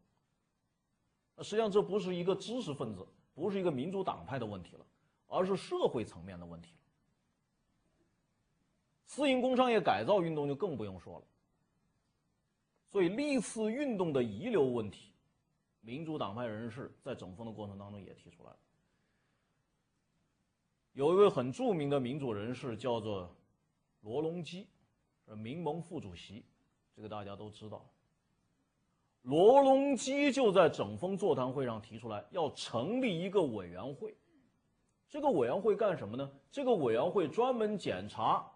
[1.38, 4.86] 实际上这不是一个知识分子，不是一个民主党派的问题了，
[5.26, 6.72] 而是社会层面的问题。
[9.06, 11.24] 私营工商业改造运动就更不用说了。
[12.92, 15.11] 所以历次运动的遗留问题，
[15.82, 18.56] 民主党派人士在整风的过程当中也提出来了。
[20.94, 23.30] 有一位很著名的民主人士叫做
[24.00, 24.66] 罗隆基，
[25.26, 26.44] 是民盟副主席，
[26.96, 27.84] 这个大家都知道。
[29.22, 34.16] 罗隆基就在整风座谈会上提出来要成立一个委员会，
[35.08, 36.30] 这个委员会干什么呢？
[36.50, 38.48] 这个委员会专门检查。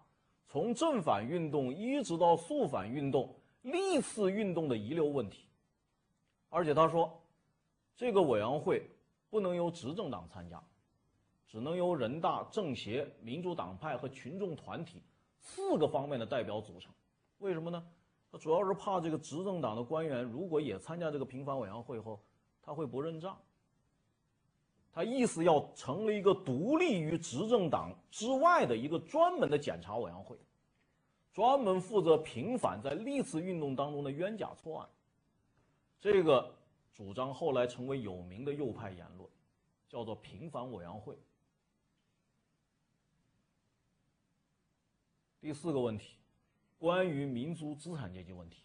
[0.49, 5.46] 从正反运动一直到肃反运动历次运动的遗留问题，
[6.49, 7.21] 而且他说，
[7.95, 8.89] 这个委员会
[9.29, 10.61] 不能由执政党参加，
[11.47, 15.01] 只能由人大、政协、民主党派和群众团体
[15.39, 16.91] 四个方面的代表组成。
[17.39, 17.83] 为什么呢？
[18.31, 22.19] 他主要是怕这个执政党的官员如果也参加这个平反委员会后，
[22.61, 23.37] 他会不认账。
[24.91, 30.35] 他意思要成立一个独立于执政党之外的一个专门的检查委员会，
[31.31, 34.89] 专门负责平反在历次运动当中的冤假错案。
[35.99, 36.55] 这个
[36.93, 39.29] 主张后来成为有名的右派言论，
[39.87, 41.17] 叫做平反委员会。
[45.39, 46.17] 第四个问题，
[46.77, 48.63] 关于民族资产阶级问题。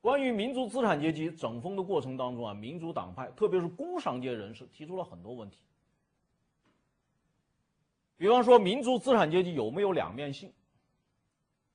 [0.00, 5.58] 关于民族资产阶级整风的过程当中啊，民主党派特别是工商界人士提出了很多问题。
[8.16, 10.52] 比方说，民族资产阶级有没有两面性？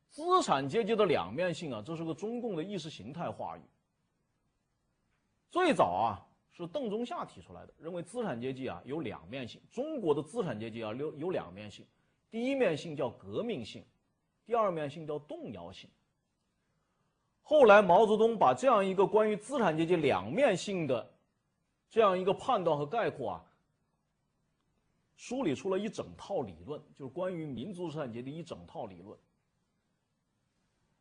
[0.09, 3.61] 资产阶级的两面性啊，这是个中共的意识形态话语。
[5.49, 9.59] 最早啊，是邓中夏提出来的，认为资产阶级啊有两面性。
[9.71, 11.85] 中国的资产阶级啊有有两面性，
[12.29, 13.83] 第一面性叫革命性，
[14.45, 15.89] 第二面性叫动摇性。
[17.41, 21.11] 后来，毛泽东把这样一个关于资产阶级两面性的
[21.89, 23.45] 这样一个判断和概括啊，
[25.15, 29.17] 梳理出了一整套理论，就是关于民族资产阶级的一整套理论。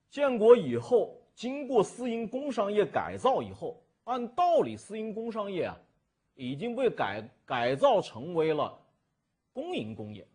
[0.08, 5.78] 建国以后，经过私营工商业改造以后，按道理，私营工商业啊
[6.34, 8.76] 已经被改改造成为了
[9.52, 10.26] 公营工业。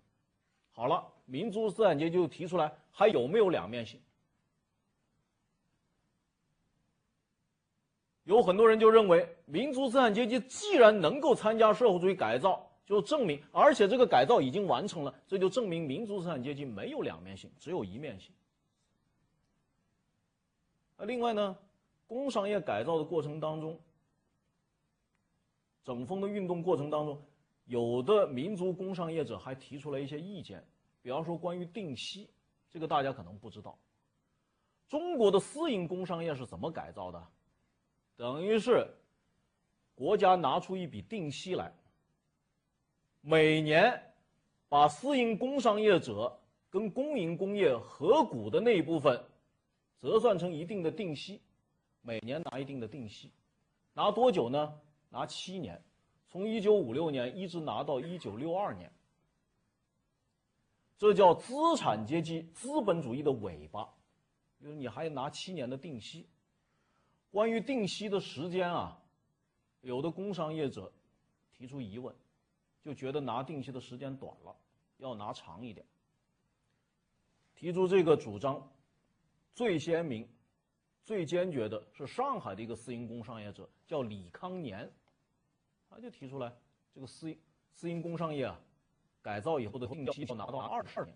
[0.71, 3.99] 好了，民族资产阶级就提出来，还有没有两面性？
[8.25, 18.31] 有很多人就认为，民族资产阶级既然能够参加社会主义改造，就证明，而且这个改造已经完成了，这就证明民族资产阶级没有两面性，只有一面性。
[20.95, 21.57] 那另外呢，
[22.07, 23.79] 工商业改造的过程当中，
[25.83, 27.21] 整风的运动过程当中，
[27.65, 30.63] 有的民族工商业者还提出了一些意见，
[31.01, 32.29] 比方说关于定息，
[32.69, 33.77] 这个大家可能不知道，
[34.87, 37.27] 中国的私营工商业是怎么改造的？
[38.15, 38.87] 等于是
[39.95, 41.73] 国家拿出一笔定息来，
[43.21, 44.13] 每年
[44.69, 46.39] 把私营工商业者
[46.69, 49.23] 跟公营工业合股的那一部分
[49.99, 51.41] 折算成一定的定息，
[52.03, 53.31] 每年拿一定的定息，
[53.93, 54.79] 拿多久呢？
[55.09, 55.81] 拿七年，
[56.27, 58.91] 从一九五六年一直拿到一九六二年。
[60.97, 63.89] 这叫资产阶级资本主义的尾巴，
[64.59, 66.27] 就是你还拿七年的定息。
[67.31, 69.01] 关于定息的时间啊，
[69.81, 70.91] 有的工商业者
[71.51, 72.13] 提出疑问，
[72.81, 74.55] 就觉得拿定息的时间短了，
[74.97, 75.85] 要拿长一点。
[77.55, 78.71] 提出这个主张
[79.55, 80.27] 最鲜明、
[81.03, 84.91] 最坚决的是上海的一个私营工商业者，叫李康年。
[85.89, 86.51] 他就提出来，
[86.93, 87.35] 这个私
[87.71, 88.59] 私营工商业啊，
[89.21, 91.15] 改造以后的定期要拿到二十年，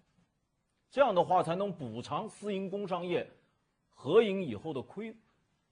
[0.91, 3.27] 这样的话才能补偿私营工商业
[3.89, 5.15] 合营以后的亏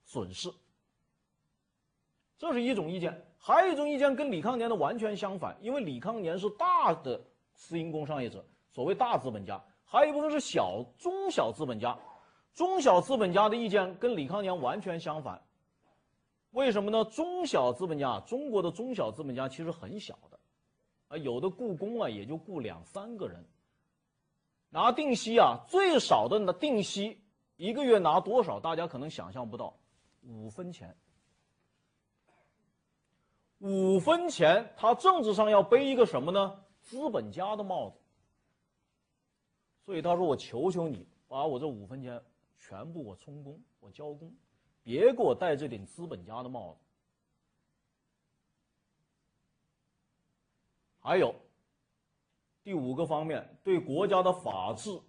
[0.04, 0.52] 损失。
[2.38, 11.98] 这是一种意见，还有一种意见跟李康年的完全相反，因为李康年是大的私营工商业者，所谓大资本家，还有一部分是小中小资本家，
[12.56, 15.44] 中小资本家的意见跟李康年完全相反。
[16.52, 17.04] 为什么呢？
[17.04, 20.40] 中小资本家，中国的中小资本家其实很小的，
[21.10, 23.44] 啊，有的雇工啊也就雇两三个人，
[24.70, 27.22] 拿定息啊，最少的那定息
[27.58, 28.62] 一个月拿多少？
[28.62, 29.78] 大家可能想象不到，
[30.24, 30.96] 五分钱。
[33.60, 36.64] 五分钱，他政治上要背一个什么呢？
[36.80, 38.00] 资本家的帽子。
[39.86, 42.22] 所以他说：“我求求你，把我这五分钱
[42.68, 44.34] 全部我充公，我交公。”
[44.82, 46.80] 别给我戴这顶资本家的帽子。
[51.00, 51.36] 还有
[52.64, 55.00] 第五个方面，对国家的法治、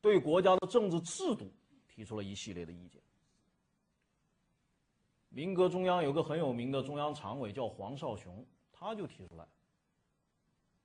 [0.00, 1.52] 对国家的政治制度
[1.88, 3.00] 提出了一系列的意见。
[5.28, 9.46] 民革中央有个很有名的中央常委叫黄绍雄，他就提出来，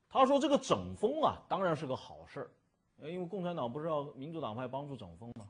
[0.09, 2.51] 他说：“这个整风啊，当然是个好事儿，
[3.09, 5.49] 因为共产党不是要民主党派帮助整风吗？”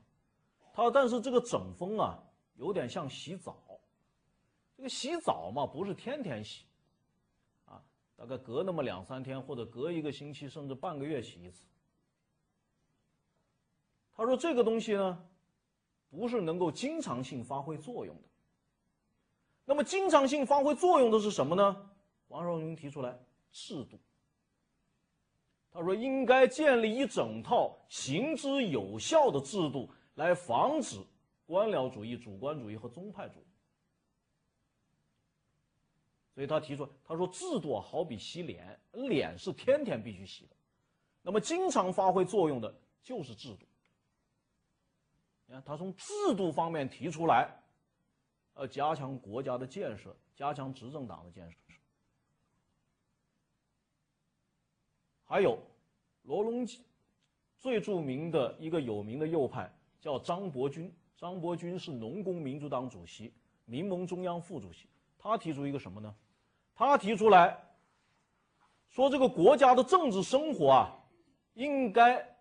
[0.74, 2.18] 他说：“但是这个整风啊，
[2.54, 3.56] 有点像洗澡。
[4.76, 6.64] 这个洗澡嘛，不是天天洗，
[7.66, 7.82] 啊，
[8.16, 11.62] 大概隔那么两三天，或者隔一个星期，甚至半个月洗一次。”
[14.16, 15.24] 他说：“这个东西呢，
[16.10, 18.28] 不是能够经常性发挥作用的。
[19.64, 21.90] 那么，经常性发挥作用的是什么呢？”
[22.28, 23.18] 王绍雄提出来
[23.50, 23.98] 制度。
[25.72, 31.02] 他说：“应该建立一整套行之有效的制度。”来防止
[31.46, 33.46] 官僚主义、主观主义和宗派主义，
[36.34, 40.56] 所以他提出，他说制度好比洗脸，脸是天天必须洗的，
[41.22, 43.66] 那么经常发挥作用的就是制度。
[45.46, 47.50] 你看，他从制度方面提出来，
[48.52, 51.58] 呃，加强国家的建设，加强执政党的建设，
[55.32, 55.58] 还有
[56.24, 56.84] 罗隆基
[57.58, 59.72] 最著名的一个有名的右派。
[59.98, 63.32] 叫张伯钧，张伯钧是农工民主党主席、
[63.64, 64.86] 民盟中央副主席。
[65.18, 66.14] 他提出一个什么呢？
[66.74, 67.58] 他提出来
[68.90, 70.92] 说，这个国家的政治生活啊，
[71.54, 72.36] 应该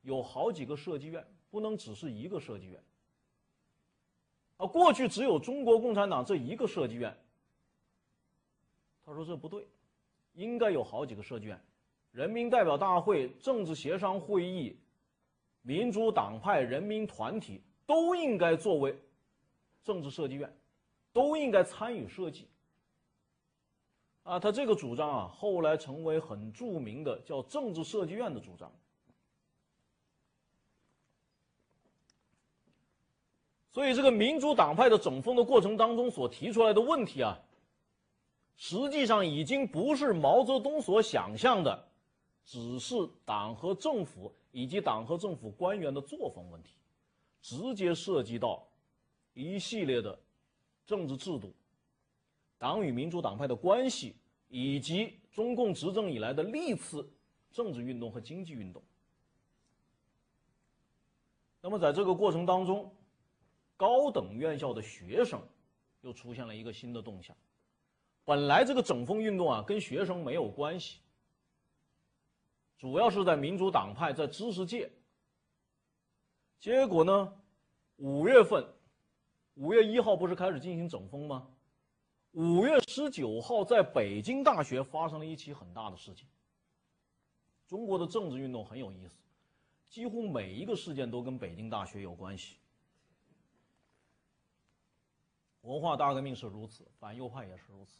[0.00, 2.82] 有好几个设计院，不能只是一个设计院。
[4.56, 7.14] 啊，过去只有中国共产党这一个设计院。
[9.04, 9.68] 他说这不对，
[10.32, 11.62] 应该有好几个设计院，
[12.12, 14.76] 人民代表大会、政治协商会议。
[15.62, 18.98] 民主党派、人民团体都应该作为
[19.84, 20.50] 政治设计院，
[21.12, 22.48] 都应该参与设计。
[24.22, 28.72] 啊，他这个主张啊，后来成为很著名的叫政治设计院的主张。
[33.70, 37.38] 所以，这个民主党派的整风的过程当中所提出来的问题啊，
[38.56, 41.88] 实际上已经不是毛泽东所想象的，
[42.44, 44.32] 只是党和政府。
[44.52, 46.74] 以及党和政府官员的作风问题，
[47.40, 48.66] 直接涉及到
[49.32, 50.18] 一系列的
[50.84, 51.54] 政治制度、
[52.58, 54.16] 党与民主党派的关系，
[54.48, 57.08] 以及中共执政以来的历次
[57.52, 58.82] 政治运动和经济运动。
[61.60, 62.92] 那么，在这个过程当中，
[63.76, 65.40] 高等院校的学生
[66.00, 67.36] 又出现了一个新的动向。
[68.24, 70.98] 本来这个整风运动啊，跟学生没有关系。
[72.80, 74.90] 主要是在民主党派，在知识界。
[76.58, 77.30] 结果呢，
[77.96, 78.66] 五月份，
[79.52, 81.46] 五月一号不是开始进行整风吗？
[82.32, 86.26] 五月十九号，在北京大学发生了一起很大的事情。
[87.66, 89.20] 中国的政治运动很有意思，
[89.90, 92.56] 几乎每一个事件都跟北京大学有关系。
[95.60, 97.98] 文化大革命是如此，反右派也是如此。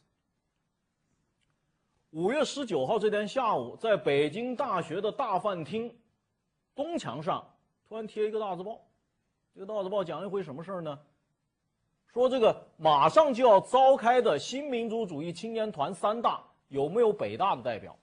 [2.11, 5.97] 五月十九号这天下午，在北京大学的大饭厅
[6.75, 7.49] 东墙上，
[7.89, 8.81] 突然贴一个大字报。
[9.55, 10.99] 这个大字报讲一回什么事儿呢？
[12.13, 17.97] 说这个马上就要召开的新民主主义青年团三大有没有北大的代表？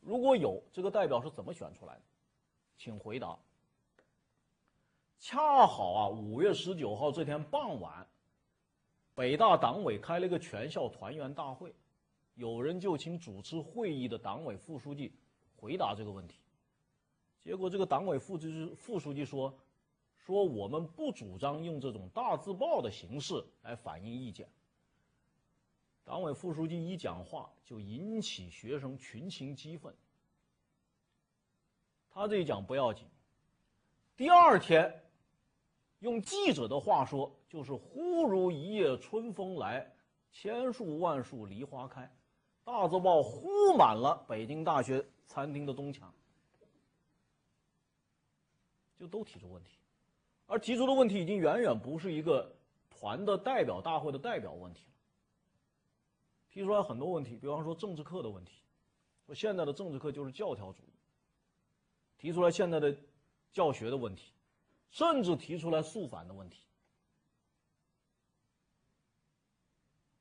[0.00, 2.00] 如果有，这个代表是怎么选出来的？
[2.78, 3.36] 请回答。
[5.18, 8.06] 恰好啊，五月十九号这天傍晚，
[9.14, 11.74] 北大党委开了一个全校团员大会。
[12.38, 15.12] 有人就请主持会议的党委副书记
[15.56, 16.36] 回答这个问题，
[17.42, 19.52] 结果这个党委副书记副书记说
[20.24, 24.48] ：“说我们不主张用这种大字报的形式来反映意见。”
[26.06, 29.92] 党委副书记一讲话就引起学生群情激愤。
[32.08, 33.04] 他这一讲不要紧，
[34.16, 35.02] 第二天，
[35.98, 39.92] 用记者的话说，就是“忽如一夜春风来，
[40.30, 42.08] 千树万树梨花开”，
[42.68, 46.12] 大字报呼满了北京大学餐厅的东墙，
[48.98, 49.78] 就都提出问题，
[50.46, 52.54] 而提出的问题已经远远不是一个
[52.90, 54.92] 团的代表大会的代表问题了。
[56.50, 58.60] 提出来很多问题，比方说政治课的问题，
[59.24, 60.92] 说现在的政治课就是教条主义。
[62.18, 62.94] 提出来现在的
[63.50, 64.30] 教学的问题，
[64.90, 66.66] 甚至提出来肃反的问题。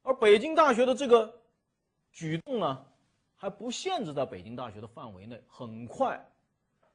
[0.04, 1.42] 而北京大学的这个
[2.18, 2.84] 举动呢，
[3.36, 5.40] 还不限制在北京大学的范围内。
[5.48, 6.20] 很快，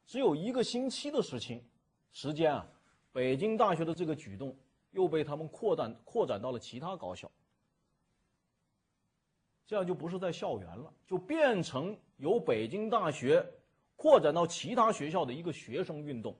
[0.04, 1.64] 只有一个星期的事情
[2.10, 2.66] 时间啊，
[3.12, 4.52] 北京大学的这个举动
[4.90, 7.30] 又被他们扩展扩展到了其他高校。
[9.64, 13.48] 这样就不是在校园了，就变成由北京大学
[13.94, 16.36] 扩展到其他学校的一个学生运动。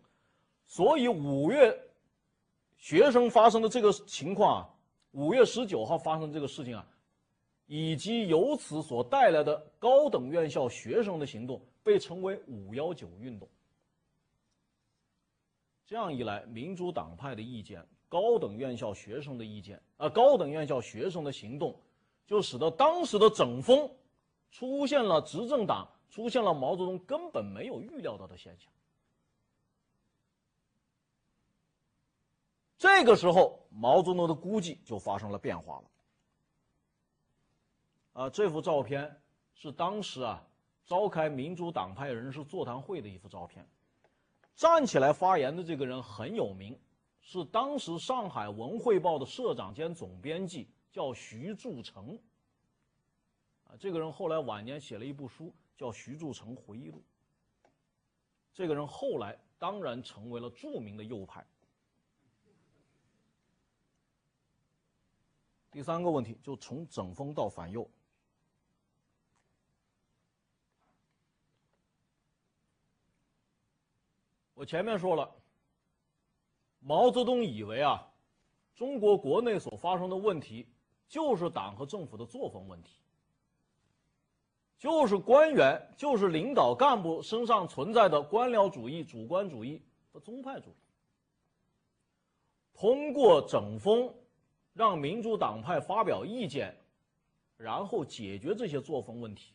[0.67, 1.81] 所以五月
[2.79, 4.69] 学生发生的这个情况啊，
[5.13, 6.85] 五月十九号发生这个事情啊，
[7.75, 13.49] 以及由此所带来的高等院校学生的行动，被称为“五幺九运动”。
[15.87, 21.75] 这样一来，民主党派的意见、高等院校学生的意见啊，高等院校学生的行动。
[22.27, 23.91] 就使得当时的整风
[24.51, 28.71] 出现了执政党出现了毛泽东根本没有预料到的现象。
[32.77, 35.85] 这个时候，毛泽东的估计就发生了变化了。
[38.13, 39.21] 啊，这幅照片
[39.55, 40.43] 是当时啊
[40.85, 43.67] 召开民主党派人士座谈会的一幅照片，
[44.55, 46.79] 站起来发言的这个人很有名，
[47.21, 50.69] 是当时上海文汇报的社长兼总编辑。
[50.93, 52.21] 叫徐铸成，
[53.65, 57.03] 啊，这个人后来晚年写了一部书，叫《徐铸成回忆录》。
[58.53, 61.47] 这个人后来当然成为了著名的右派。
[65.71, 67.89] 第三个问题，就从整风到反右。
[74.63, 75.29] 我前面说了，
[76.79, 78.09] 毛泽东以为啊，
[78.77, 80.69] 中国国内所发生的问题。
[81.09, 83.01] 就是党和政府的作风问题，
[84.79, 89.83] 就是官员、就是领导干部身上存在的官僚主义、主观主义
[90.13, 90.75] 和宗派主义。
[92.73, 94.15] 通过整风，
[94.73, 96.75] 让民主党派发表意见，
[97.57, 99.53] 然后解决这些作风问题，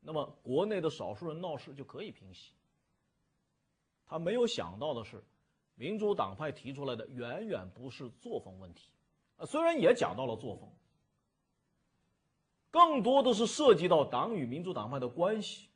[0.00, 2.52] 那么国内的少数人闹事就可以平息。
[4.06, 5.22] 他没有想到的是，
[5.74, 8.90] 民主党派提出来的远远不是作风问题。
[9.36, 10.68] 啊，虽然也讲到了作风，
[12.70, 15.68] 更多的是涉及到党与民主党派的关系，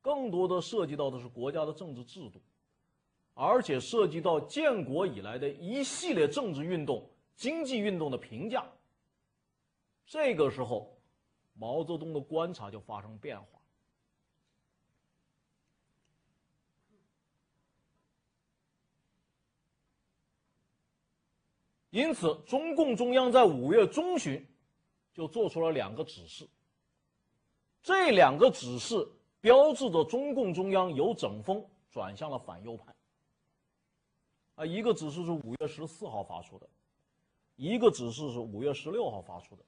[0.00, 2.40] 更多的涉及到的是国家的政治制度，
[3.34, 8.64] 而且涉及到建国以来的一系列政治运动、经济运动的评价。
[10.06, 10.96] 这个时候，
[11.54, 13.55] 毛泽东的观察就发生变化。
[21.90, 24.46] 因此，中共中央在五月中旬
[25.14, 26.46] 就做出了两个指示。
[27.82, 29.08] 这两个指示
[29.40, 32.94] 标志着中共中央由整风转向了反右派。
[34.56, 36.68] 啊，一个指示是五月十四号发出的，
[37.54, 39.62] 一个指示是五月十六号发出的。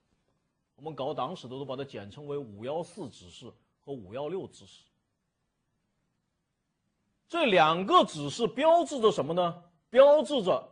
[0.77, 3.53] 我们搞党史的都把它简称为“五幺四指示”
[3.85, 4.85] 和“五幺六指示”。
[7.29, 9.63] 这两个指示标志着什么呢？
[9.89, 10.69] 标志着。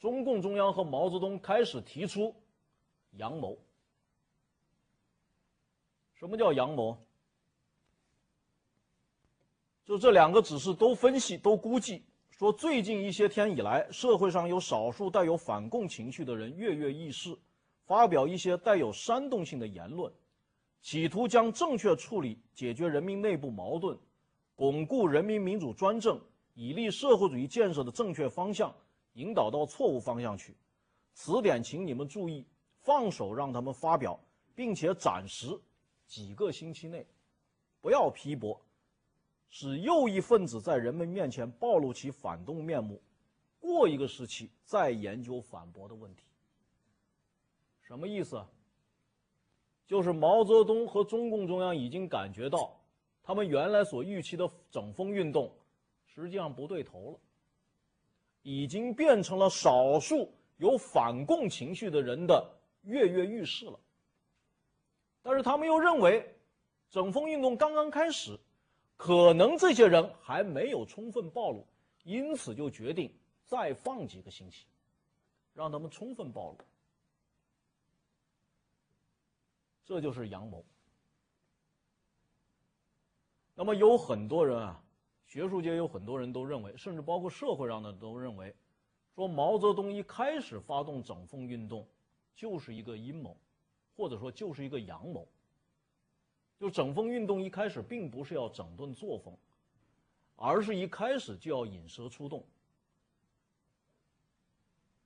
[0.00, 2.34] 中共中央和毛泽东开始提出
[3.12, 3.56] 阳谋。
[6.14, 6.96] 什么叫阳谋？
[9.84, 17.36] 就这两个指示都分析、都估计说，最近一些天以来，社会上有少数带有反共情绪的人跃跃欲试，
[17.84, 20.10] 发表一些带有煽动性的言论，
[20.80, 23.98] 企图将正确处理、解决人民内部矛盾、
[24.54, 26.18] 巩固人民民主专政、
[26.54, 28.74] 以利社会主义建设的正确方向。
[29.14, 30.56] 引导到错误方向去，
[31.12, 32.46] 此点请你们注意，
[32.78, 34.18] 放手让他们发表，
[34.54, 35.48] 并且暂时
[36.06, 37.06] 几个星期内，
[37.80, 38.60] 不要批驳，
[39.48, 43.02] 使右翼分子在人们面前暴露其反动面目，
[43.58, 46.24] 过一个时期再研究反驳的问题。
[47.82, 48.40] 什么意思？
[49.86, 52.80] 就是毛泽东和中共中央已经感觉到，
[53.24, 55.52] 他们原来所预期的整风运动，
[56.06, 57.18] 实际上不对头了。
[58.42, 62.50] 已经变成了少数有反共情绪的人的
[62.82, 63.78] 跃跃欲试了。
[65.22, 66.34] 但是他们又认为，
[66.88, 68.38] 整风运动刚刚开始，
[68.96, 71.66] 可能这些人还没有充分暴露，
[72.04, 73.14] 因此就决定
[73.44, 74.66] 再放几个星期，
[75.52, 76.58] 让他们充分暴露。
[79.84, 80.64] 这就是阳谋。
[83.54, 84.82] 那么有很多人啊，
[85.30, 88.52] 学术界有很多人都认为，甚至包括社会上的都认为，
[89.14, 91.86] 说毛泽东一开始发动整风运动，
[92.34, 93.36] 就是一个阴谋，
[93.96, 95.24] 或者说就是一个阳谋。
[96.58, 99.32] 就整风运动一开始并不是要整顿作风，
[100.34, 102.44] 而是一开始就要引蛇出洞。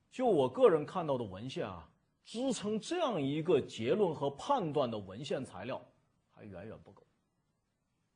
[0.09, 1.87] 就我个人看到的文献啊。
[2.23, 5.79] 支撑这样一个结论和判断的文献材料
[6.31, 7.03] 还远远不够。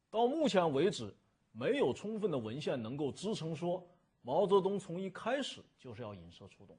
[0.09, 1.15] 到目前为止，
[1.51, 3.85] 没有充分的文献能够支撑说
[4.21, 6.77] 毛泽东从一开始就是要引蛇出洞。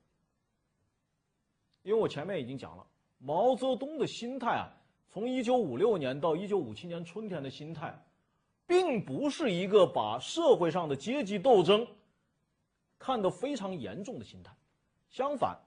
[1.83, 2.87] 因为我前面已经讲了，
[3.18, 4.68] 毛泽东的心态啊，
[5.09, 7.99] 从一九五六年到一九五七年春天的心态，
[8.66, 11.87] 并不是一个把社会上的阶级斗争
[12.99, 14.55] 看得非常严重的心态，
[15.09, 15.59] 相反。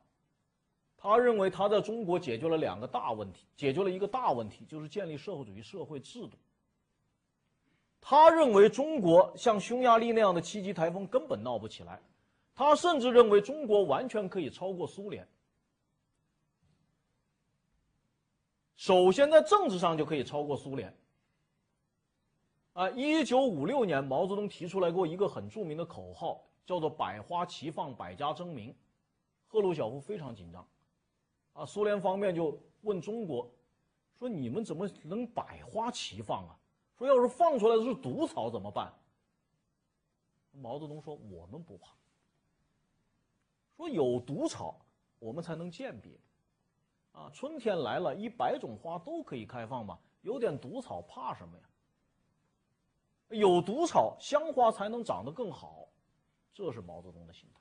[0.95, 6.37] 他认为他在中国解决了两个大问题，解决了一个大问题，就是建立社会主义社会制度。
[8.05, 12.01] 他认为中国像匈牙利那样的七级台风根本闹不起来，
[12.53, 15.25] 他甚至认为中国完全可以超过苏联。
[18.75, 20.93] 首先在政治上就可以超过苏联。
[22.73, 28.75] 啊，一九五六年毛泽东提出来过一个很著名的口号，叫做“百花齐放，百家争鸣”，
[29.47, 30.67] 赫鲁晓夫非常紧张。
[31.53, 33.49] 啊，苏联方面就问中国，
[34.19, 36.59] 说你们怎么能百花齐放啊？
[36.97, 38.93] 说要是放出来的是毒草怎么办？
[40.51, 41.91] 毛泽东说我们不怕。
[43.75, 44.79] 说有毒草，
[45.17, 46.19] 我们才能鉴别。
[47.11, 51.63] 啊，春天来了，一百种花都可以开放嘛，有点毒草怕什么呀？
[53.29, 55.87] 有毒草，香花才能长得更好。
[56.53, 57.59] 这是毛泽东的心态。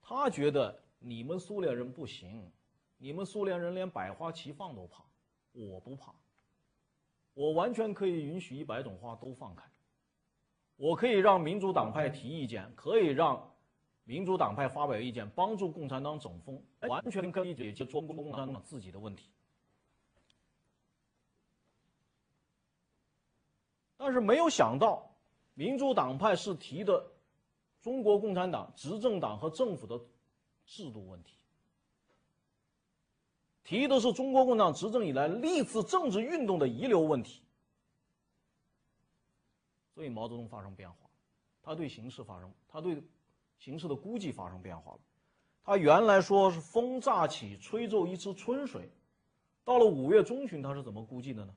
[0.00, 2.50] 他觉得你们苏联人不行。
[2.96, 5.02] 你们苏联人连百花齐放都怕，
[5.50, 6.14] 我不怕。
[7.34, 9.64] 我完全可以允许一百种花都放开，
[10.76, 13.54] 我可以让民主党派提意见，可以让
[14.04, 19.30] 民主党派发表意见，帮助共产党整风，完全可以解决中国共产党自己的问题。
[23.96, 25.08] 但是没有想到，
[25.54, 27.12] 民主党派是提的
[27.80, 29.98] 中国共产党执政党和政府的
[30.66, 31.36] 制度问题。
[33.64, 37.42] 提的是中国共产党执政以来历次政治运动的遗留问题，
[39.94, 41.08] 所以毛泽东发生变化，
[41.62, 43.02] 他对形势发生，他对
[43.58, 44.98] 形势的估计发生变化了。
[45.64, 48.90] 他原来说是风乍起，吹皱一池春水，
[49.62, 51.54] 到了五月中旬，他是怎么估计的呢？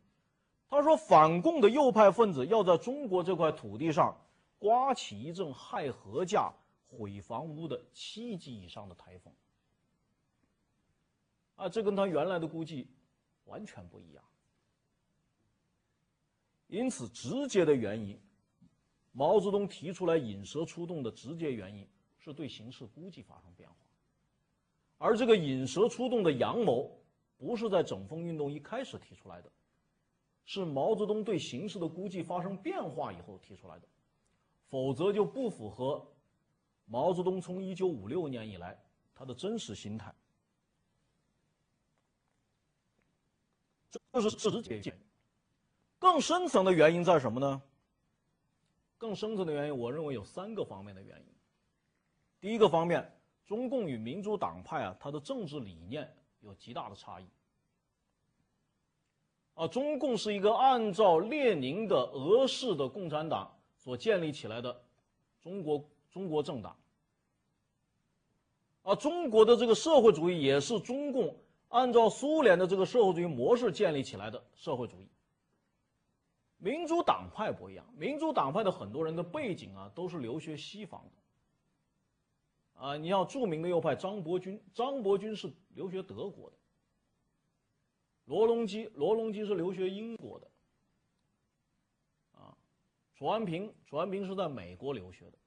[0.67, 4.15] 他说反共的右派分子要在中国这块土地上
[4.59, 6.51] 刮起一阵害禾稼、
[6.87, 9.33] 毁房屋的七级以上的台风。
[11.55, 12.87] 啊，这跟他原来的估计
[13.45, 14.23] 完全不一样。
[16.67, 18.19] 因此，直接的原因，
[19.11, 21.87] 毛泽东提出来引蛇出洞的直接原因
[22.17, 23.75] 是对形势估计发生变化，
[24.97, 26.91] 而这个引蛇出洞的阳谋
[27.37, 29.51] 不是在整风运动一开始提出来的，
[30.43, 33.87] 是毛泽东对形势的估计发生变化以后提出来的，
[34.67, 36.05] 否则就不符合
[36.85, 38.77] 毛泽东从一九五六年以来
[39.13, 40.13] 他的真实心态。
[44.15, 44.93] 这是直接原因，
[45.99, 47.61] 更深层的原因在什么呢？
[48.97, 51.25] 更深层的原因，我认为有三个方面的原因。
[52.39, 53.13] 第一个方面，
[53.45, 56.09] 中共与民主党派啊，它的政治理念
[56.39, 57.25] 有极大的差异。
[59.55, 64.81] 啊，中共是一个按照列宁的俄式的共产党所建立起来的
[65.41, 66.73] 中国中国政党。
[68.83, 71.35] 啊，中国的这个社会主义也是中共。
[71.69, 75.09] 按照苏联的这个社会主义模式建立起来的社会主义，
[76.57, 77.85] 民主党派不一样。
[77.97, 82.81] 民主党派的很多人的背景啊，都是留学西方的。
[82.81, 86.55] 啊，你像著名的右派张伯钧，张伯钧是留学德国的。
[88.25, 90.47] 罗隆基，罗隆基是留学英国的。
[92.33, 92.55] 啊，
[93.15, 95.37] 楚安平，楚安平是在美国留学的。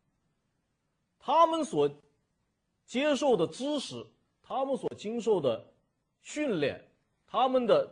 [1.18, 1.90] 他们所
[2.84, 4.06] 接受的知识，
[4.42, 5.72] 他们所经受的。
[6.28, 6.78] 训练
[7.26, 7.90] 他们的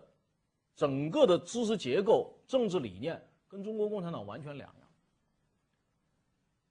[0.75, 3.19] 整个的知识结构、政治理念
[3.49, 4.89] 跟中国共产党完全两样。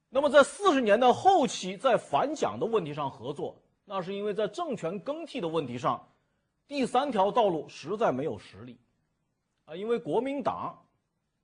[0.09, 6.07] 那么在四十年代后期，在反蒋的问题上合作，那是因为在政权更替的问题上，
[6.67, 8.77] 第三条道路实在没有实力，
[9.65, 10.79] 啊，因为国民党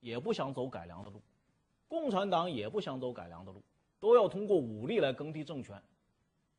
[0.02, 1.20] 也不想走改良的路，
[1.88, 3.60] 共产党也不想走改良的路，
[4.00, 5.82] 都要通过武力来更替政权，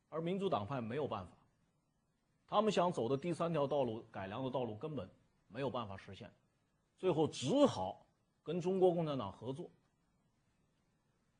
[0.09, 1.31] 而民主党派没有办法，
[2.53, 5.09] 他们想走的第三条道路，改良的道路根本
[5.47, 6.31] 没有办法实现，
[6.99, 8.05] 最后只好
[8.43, 9.67] 跟中国共产党合作。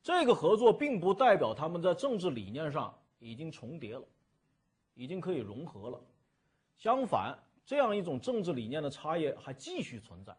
[0.01, 4.03] 这个合作并不代表他们在政治理念上已经重叠了，
[4.95, 6.01] 已经可以融合了。
[6.77, 10.35] 相反，这样一种政治理念的差异还继续存在。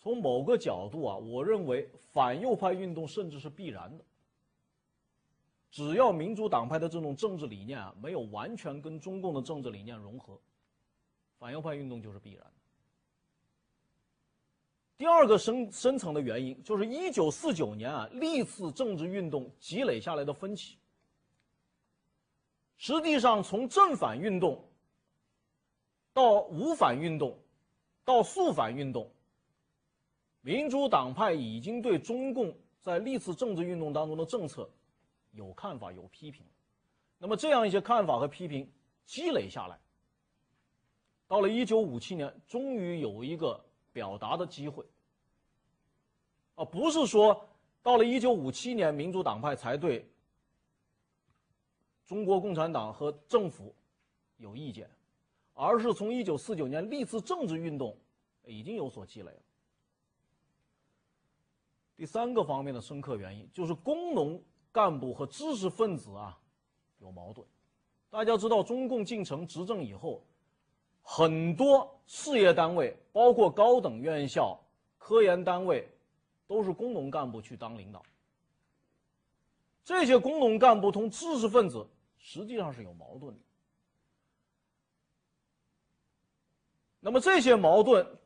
[0.00, 4.04] 从某个角度啊，我认为反右派运动甚至是必然的。
[5.74, 10.38] 只要民主党派的这种政治理念啊没有完全跟中共的政治理念融合，
[11.36, 12.46] 反右派运动就是必然。
[14.96, 20.78] 第二个深深层的原因就是一九四九年啊历次政治运动积累下来的分歧。
[22.76, 24.64] 实际上，从正反运动
[26.12, 27.36] 到无反运动，
[28.04, 29.10] 到肃反运动，
[30.40, 34.70] 民主党派已经对中共在历次政治运动当中的政策
[35.34, 36.44] 有看法、有批评。
[37.18, 38.68] 那么，这样一些看法和批评
[39.04, 39.78] 积累下来，
[41.28, 43.62] 到了一九五七年，终于有一个。
[43.94, 44.84] 表达的机会，
[46.56, 47.48] 啊，不是说
[47.80, 50.04] 到了一九五七年，民主党派才对
[52.04, 53.72] 中国共产党和政府
[54.38, 54.90] 有意见，
[55.52, 57.96] 而是从一九四九年历次政治运动
[58.46, 59.42] 已经有所积累了。
[61.94, 64.42] 第三个方面的深刻原因就是工农
[64.74, 66.36] 干部和知识分子啊
[66.98, 67.46] 有矛盾。
[68.10, 70.20] 大家知道，中共进城执政以后。
[71.06, 74.58] 很多事业单位，包括高等院校、
[74.96, 75.86] 科研单位，
[76.46, 78.02] 都是工农干部去当领导。
[79.84, 83.40] 这些工农干部同知识分子实际上是有矛盾的。
[87.00, 88.18] 那么这些矛盾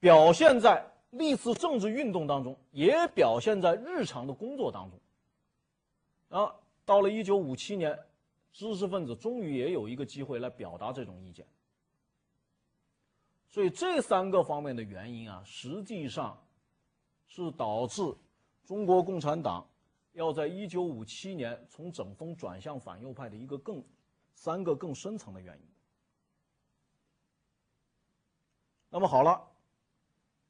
[0.00, 4.98] 表现在历次政治运动当中，也表现在日常的工作当中。
[6.28, 6.54] 啊，
[6.84, 7.98] 到了一九五七年，
[8.52, 11.46] 知识分子终于也有一个机会来表达这种意见。
[13.48, 16.36] 所以这三个方面的原因啊，实际上
[17.26, 18.02] 是导致
[18.64, 19.66] 中国共产党
[20.12, 23.82] 要在一九五七年从整风转向反右派的一个更
[24.34, 25.62] 三个更深层的原因。
[28.88, 29.42] 那么好了，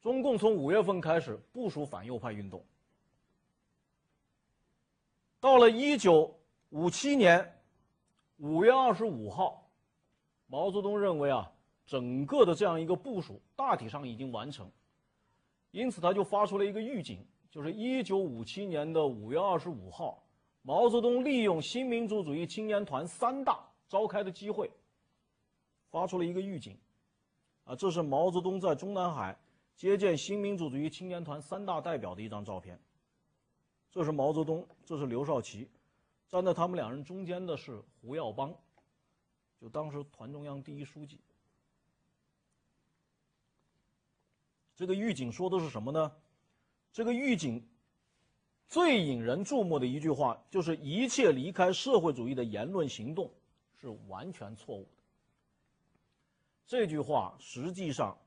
[0.00, 2.64] 中共从五月份开始部署反右派运动，
[5.40, 6.38] 到了一九
[6.70, 7.60] 五七年
[8.36, 9.68] 五月二十五号，
[10.46, 11.52] 毛泽东认为啊。
[11.88, 14.68] 整个的这样一个部署大体上已经完成，
[15.70, 20.20] 因此他就发出了一个预警，就是一九五七年的五月二十五号，
[20.62, 24.68] 毛泽东利用新民主主义青年团三大召开的机会，
[25.88, 26.76] 发出了一个预警，
[27.62, 29.38] 啊，这是毛泽东在中南海
[29.76, 32.76] 接见新民主主义青年团三大代表的一张照片，
[33.96, 35.66] 这是毛泽东，这是刘少奇，
[36.28, 38.54] 站在他们两人中间的是胡耀邦，
[39.58, 41.18] 就当时团中央第一书记。
[44.74, 46.12] 这个预警说的是什么呢？
[46.92, 47.66] 这个预警
[48.68, 53.32] 最引人注目的一句话就是：“一切离开社会主义的言论行动
[53.80, 55.02] 是完全错误的。”
[56.68, 58.18] 这句话实际上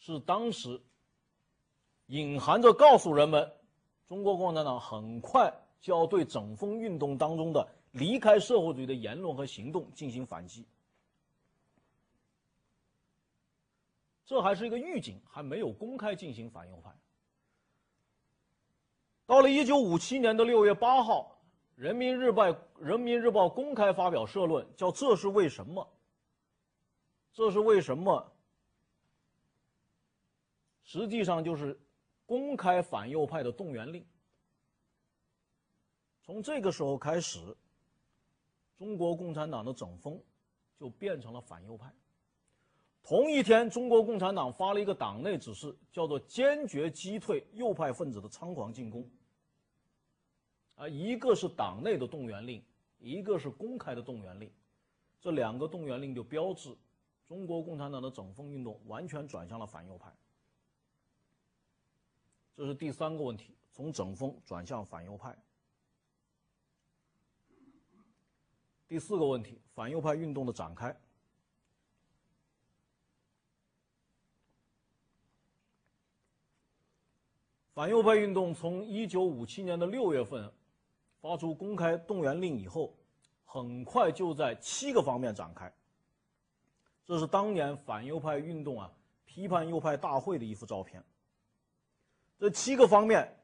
[0.00, 0.82] 是当时
[2.06, 3.52] 隐含着告诉人们，
[4.08, 10.66] 中国共产党很快就要对整风运动当中的离开社会主义的言论和行动进行反击。
[14.24, 16.90] 这还是一个预警，还没有公开进行反右派。
[19.26, 21.38] 到了一九五七年的六月八号，
[21.80, 22.46] 《人民日报》
[22.78, 25.86] 《人民日报》公开发表社论，叫“这是为什么”。
[27.32, 28.32] 这是为什么？
[30.82, 31.78] 实际上就是
[32.28, 34.04] 公开反右派的动员令。
[36.22, 37.56] 从这个时候开始，
[38.76, 40.20] 中国共产党的整风
[40.76, 41.90] 就变成了反右派。
[43.02, 49.08] 同一天，中国共产党发了一个党内指示，叫做“坚决击退右派分子的猖狂进攻”。
[50.76, 52.62] 啊，一个是党内的动员令，
[52.98, 54.52] 一个是公开的动员令，
[55.18, 56.76] 这两个动员令就标志
[57.24, 60.12] 中国共产党的整风运动完全转向了反右派。
[62.58, 65.32] 这是第三个问题，从整风转向反右派。
[68.88, 70.92] 第四个问题，反右派运动的展开。
[77.72, 80.52] 反右派运动从一九五七年的六月份
[81.20, 82.92] 发出公开动员令以后，
[83.44, 85.72] 很快就在七个方面展开。
[87.04, 88.92] 这是当年反右派运动啊
[89.24, 91.00] 批判右派大会的一幅照片。
[92.38, 93.36] 这七个方面，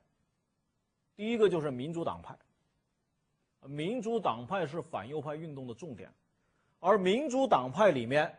[1.16, 2.38] 第一个就是民主党派。
[3.66, 6.12] 民主党派是反右派运动的重点，
[6.80, 8.38] 而民主党派里面，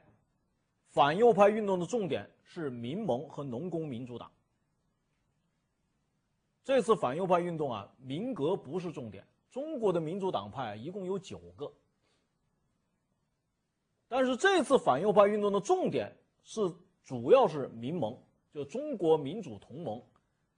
[0.89, 4.31] 反右派运动的重点是民盟和农工民主党。
[6.63, 9.25] 这次反右派运动啊，民革不是重点。
[9.51, 11.71] 中国的民主党派一共有九个，
[14.07, 16.61] 但是这次反右派运动的重点是
[17.03, 18.17] 主要是民盟，
[18.53, 20.01] 就中国民主同盟，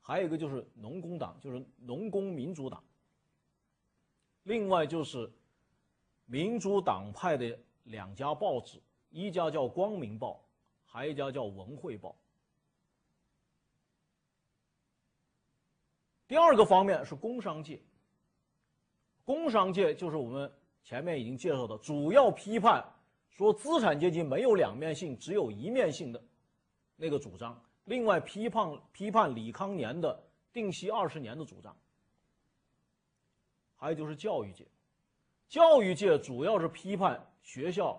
[0.07, 2.81] 还有一个就是农工党，就是农工民主党。
[4.43, 5.29] 另外就是
[6.25, 10.31] 民主党派的两家报纸，一家叫《光明报》，
[10.85, 12.11] 还有一家叫《文汇报》。
[16.25, 17.77] 第二个方面是工商界，
[19.25, 20.49] 工商界就是我们
[20.83, 22.81] 前面已经介绍的，主要批判
[23.29, 26.23] 说资产阶级没有两面性，只有一面性的
[26.95, 27.61] 那个主张。
[27.87, 30.21] 另外批判批判李康年的
[30.51, 31.75] 定息二十年的主张。
[33.77, 34.65] 还有就是教育界，
[35.47, 37.97] 教育界主要是批判学校，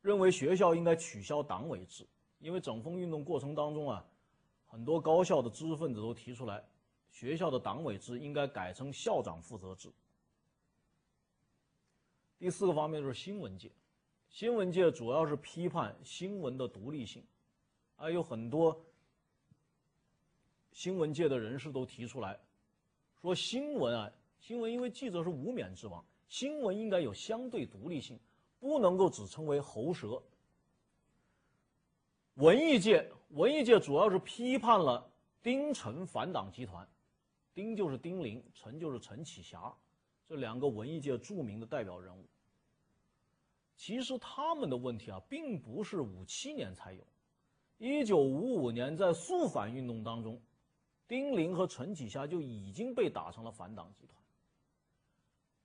[0.00, 2.06] 认为学校应该取消党委制，
[2.38, 4.04] 因为整风运动过程当中啊，
[4.66, 6.64] 很多高校的知识分子都提出来。
[7.10, 9.90] 学校的党委制应该改成校长负责制。
[12.38, 13.72] 第四个方面就是新闻界，
[14.28, 17.24] 新闻界主要是批判新闻的独立性，
[18.00, 18.80] 还有很多
[20.72, 22.38] 新闻界的人士都提出来，
[23.20, 28.16] 说新闻啊，新闻因为记者是无冕之王，新闻应该有相对独立性，
[28.60, 30.22] 不能够只称为喉舌。
[32.34, 35.04] 文艺界，文艺界主要是批判了
[35.42, 36.88] 丁陈反党集团。
[37.52, 39.74] 丁就是丁玲，陈就是陈启霞，
[40.24, 42.24] 这两个文艺界著名的代表人物。
[43.74, 47.04] 其实他们的问题啊，并不是五七年才有，
[47.78, 50.40] 一九五五年在肃反运动当中，
[51.06, 54.16] 丁玲和陈启霞就已经被打成了反党集团。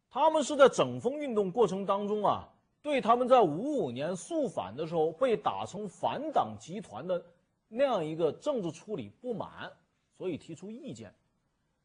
[0.10, 2.48] 他们是在整风运动过程当中啊，
[2.84, 7.26] 对他们在五五年肃反的时候被打成反党集团的
[7.68, 9.72] 那样一个政治处理不满，
[10.16, 11.12] 所以提出意见。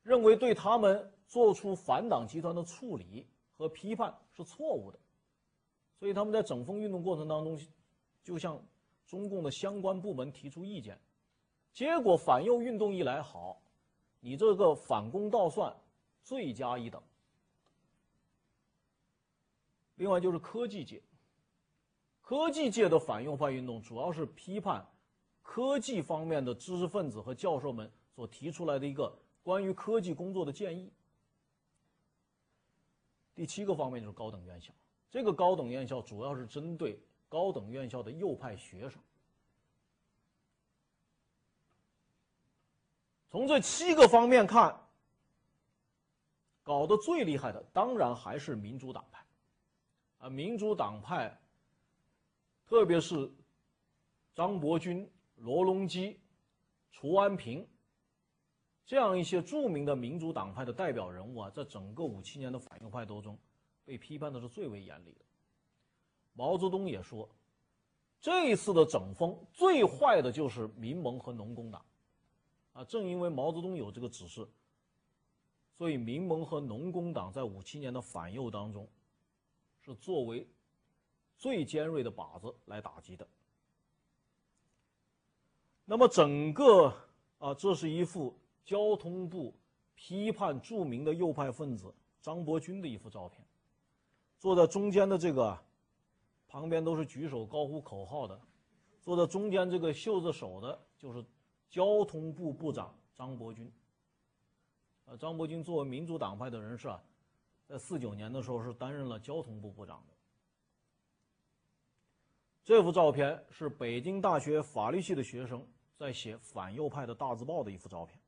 [0.02, 3.26] 认为对他们做出反党集团的处理
[3.56, 4.98] 和批判是错误的，
[5.98, 7.58] 所以他们在整风运动过程当中，
[8.22, 8.62] 就向
[9.08, 10.96] 中共的相关部门提出意见，
[11.72, 13.60] 结果反右运动一来，好，
[14.20, 15.74] 你这个反攻倒算，
[16.22, 17.02] 罪加一等。
[19.96, 21.02] 另外就是科技界，
[22.20, 24.86] 科技界的反右派运动主要是批判
[25.42, 29.18] 科技方面的知识分子和教授们所提出来的一个。
[29.40, 30.92] 关于科技工作的建议。
[33.34, 34.74] 第七个方面就是高等院校，
[35.10, 39.00] 这个高等院校主要是针对高等院校的右派学生。
[43.30, 44.74] 从这七个方面看，
[46.62, 49.24] 搞得最厉害的当然还是民主党派，
[50.18, 51.38] 啊，民主党派，
[52.66, 53.30] 特别是
[54.34, 56.18] 张伯钧、罗隆基、
[56.90, 57.68] 楚安平。
[58.86, 63.36] 这样一些著名的民主党派的代表人物啊，在整个五七年的反右派斗争，
[63.84, 65.24] 被批判的是最为严厉的。
[66.38, 67.28] 毛泽东也说，
[68.20, 71.84] 这一次的整风最坏的就是民盟和农工党，
[72.74, 74.46] 啊，正因为毛泽东有这个指示，
[75.76, 78.88] 所以民盟和农工党在五七年的反右当中，
[79.80, 80.46] 是作为
[81.36, 83.26] 最尖锐的靶子来打击的。
[85.84, 86.94] 那么整个
[87.38, 88.32] 啊，这是一幅。
[88.64, 89.54] 交通部
[89.94, 93.42] 批判著名的右派分子张伯钧的一幅照片，
[94.38, 95.58] 坐在中间的这个，
[96.48, 98.40] 旁边都是举手高呼口号的，
[99.02, 101.24] 坐在中间这个袖子手的，就是
[101.68, 103.70] 交通部部长张伯钧。
[105.04, 107.02] 呃，张伯钧作为民主党派的人士啊，
[107.66, 110.14] 在四九年的时候是担任了交通部部长的。
[112.64, 118.18] 这幅照片是北京大学法律系的学生在写反右派的大字报的一幅照片。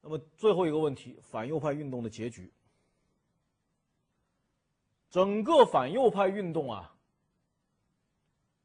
[0.00, 2.52] 那么最后一个问题，反右派运动的结局。
[5.12, 6.90] 整个反右派运动啊，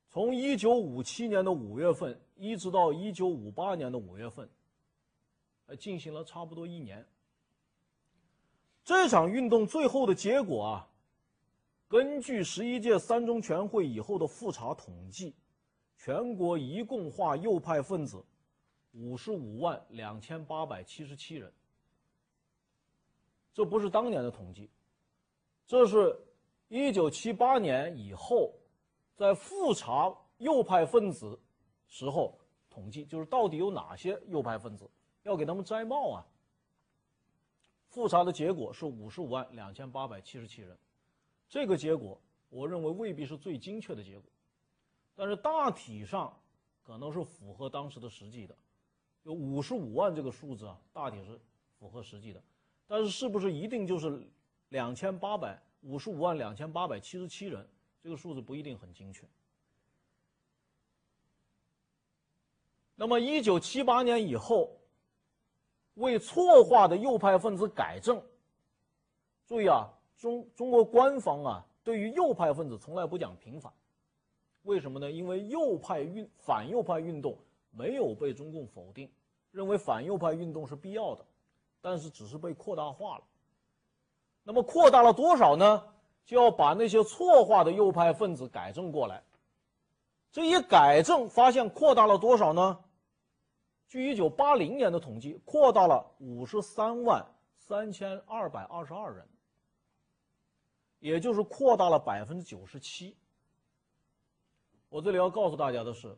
[0.07, 4.49] 从一九五七年的五月份一直到一九五八年的五月份，
[5.65, 7.05] 呃，进行了差不多一年。
[8.81, 10.87] 这场运动最后的结果啊，
[11.89, 15.35] 根据十一届三中全会以后的复查统计，
[15.97, 18.23] 全国一共划右派分子。
[18.93, 21.51] 五十五万两千八百七十七人，
[23.53, 24.69] 这不是当年的统计，
[25.67, 26.17] 这是
[26.69, 28.53] 一九七八年以后，
[29.15, 31.39] 在复查右派分子
[31.87, 32.37] 时候
[32.69, 34.89] 统计，就是到底有哪些右派分子，
[35.23, 36.25] 要给他们摘帽啊。
[37.87, 40.77] 复查的结果是五十五万两千八百七十七人，
[41.47, 44.29] 这个结果我认为未必是最精确的结果，
[45.15, 46.37] 但是大体上
[46.83, 48.55] 可能是符合当时的实际的。
[49.23, 51.39] 有五十五万这个数字啊，大体是
[51.79, 52.43] 符合实际的，
[52.85, 54.21] 但是是不是一定就是
[54.69, 57.67] 两千八百五十五万两千八百七十七人？
[58.01, 59.25] 这个数字不一定很精确。
[62.95, 64.71] 那么一九七八年以后，
[65.95, 68.21] 为错化的右派分子改正。
[69.45, 73.71] 注意啊，中中国官方啊，对于右派分子从来不讲平反，
[74.63, 75.11] 为什么呢？
[75.11, 77.37] 因为右派运反右派运动
[77.71, 79.09] 没有被中共否定。
[79.51, 81.25] 认为反右派运动是必要的，
[81.81, 83.23] 但是只是被扩大化了。
[84.47, 85.83] 那么扩大了多少呢？
[86.23, 89.21] 就要把那些错化的右派分子改正过来。
[90.31, 92.79] 这一改正，发现扩大了多少呢？
[93.89, 97.25] 据一九八零年的统计，扩大了五十三万
[97.57, 99.27] 三千二百二十二人，
[100.99, 103.17] 也就是扩大了百分之九十七。
[104.87, 106.17] 我这里要告诉大家的是，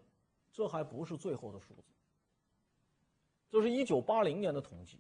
[0.54, 1.82] 这还不是最后的数字。
[3.50, 5.00] 这是一九八零年的统计，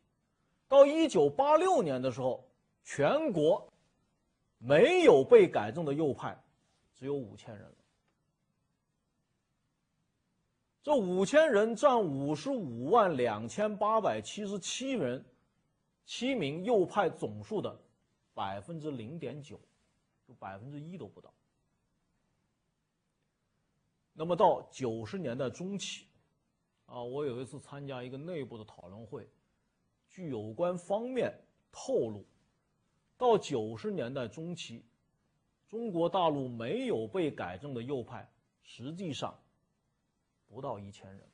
[0.68, 2.49] 到一九八六年的时候，
[2.92, 3.72] 全国
[4.58, 6.36] 没有被改正的右派
[6.96, 7.72] 只有五千人。
[10.82, 15.24] 这五千人占五十五万两千八百七十七人，
[16.04, 17.80] 七名右派总数的
[18.34, 19.62] 百分之零点九，
[20.28, 21.32] 就百分之一都不到。
[24.14, 26.08] 那么到九十年代中期。
[26.88, 29.30] 啊，我有一次参加一个内部的讨论会，
[30.08, 31.32] 据有关方面
[31.72, 32.26] 透露，
[33.20, 34.82] 到九十年代中期，
[35.68, 38.32] 中国大陆没有被改正的右派，
[38.64, 39.38] 实际上
[40.48, 41.30] 不到一千人。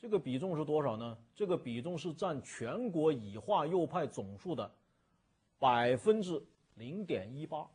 [0.00, 1.16] 这个比重是多少呢？
[1.36, 4.74] 这个比重是占全国已化右派总数的
[5.60, 6.44] 百分之
[6.74, 7.70] 零点一八。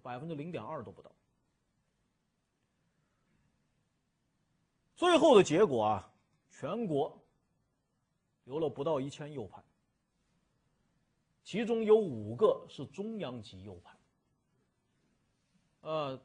[0.00, 1.10] 百分之零点二都不到。
[4.94, 6.12] 最后的结果啊，
[6.58, 7.16] 全国
[8.42, 9.62] 留了不到一千右派，
[11.44, 13.96] 其中有五个是中央级右派。
[15.82, 16.20] 呃，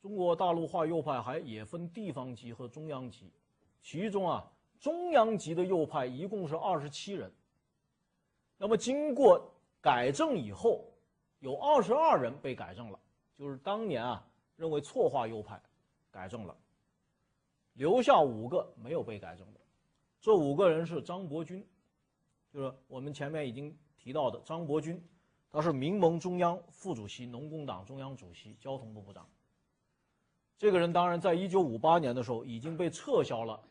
[0.00, 3.32] 中国大陆化右派还也分地方级和中央级，
[3.82, 4.48] 其中啊，
[4.78, 7.28] 中央级的右派一共是二十七人。
[8.56, 10.84] 那么经过改正以后。
[11.40, 12.98] 有二十二人被改正了，
[13.36, 15.60] 就是当年啊认为错化右派
[16.10, 16.56] 改正了，
[17.74, 19.46] 留下五个没有被改正，
[20.20, 21.64] 这五个人是张伯钧，
[22.52, 25.00] 就是我们前面已经提到的张伯钧，
[25.50, 29.28] 他是民盟中央副主席、农工党中央主席、交通部部长。
[30.58, 33.62] 这个人当然在一九五八年的时候已经被撤销了，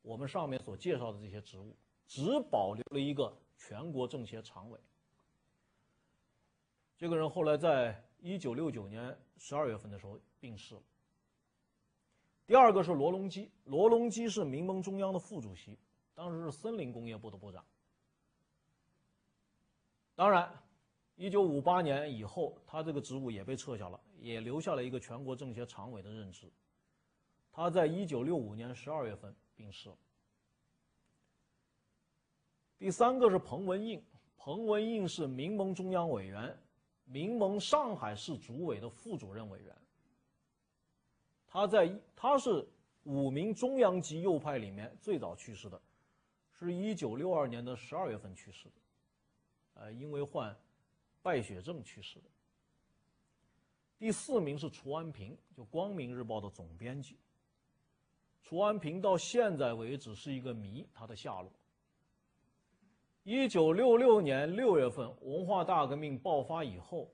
[0.00, 4.80] 我们上面所介绍的这些职务，只保留了一个全国政协常委。
[6.96, 10.82] 这个人后来在一九六九年十二月份的时候病逝了。
[12.48, 15.78] 第二个是罗隆基，罗隆基是民盟中央的副主席，
[16.14, 17.62] 当时是森林工业部的部长。
[20.14, 20.50] 当然，
[21.14, 26.50] 一九五八年以后，他这个职务也被撤销了，也留下了一个全国政协常委的任职。
[27.52, 29.98] 他在一九六五年十二月份病逝了。
[32.78, 34.02] 第三个是彭文应，
[34.38, 36.58] 彭文应是民盟中央委员。
[37.04, 39.76] 民盟上海市主委的副主任委员，
[41.48, 42.66] 他在他是
[43.04, 45.80] 五名中央级右派里面最早去世的，
[46.52, 50.54] 是一九六二年的十二月份去世的，呃，因为患
[51.22, 52.26] 败血症去世的。
[53.98, 57.16] 第四名是楚安平，就《光明日报》的总编辑。
[58.42, 61.50] 楚安平到现在为止是一个谜，他的下落。
[63.24, 67.10] 一九六六年六月份，文化大革命爆发以后，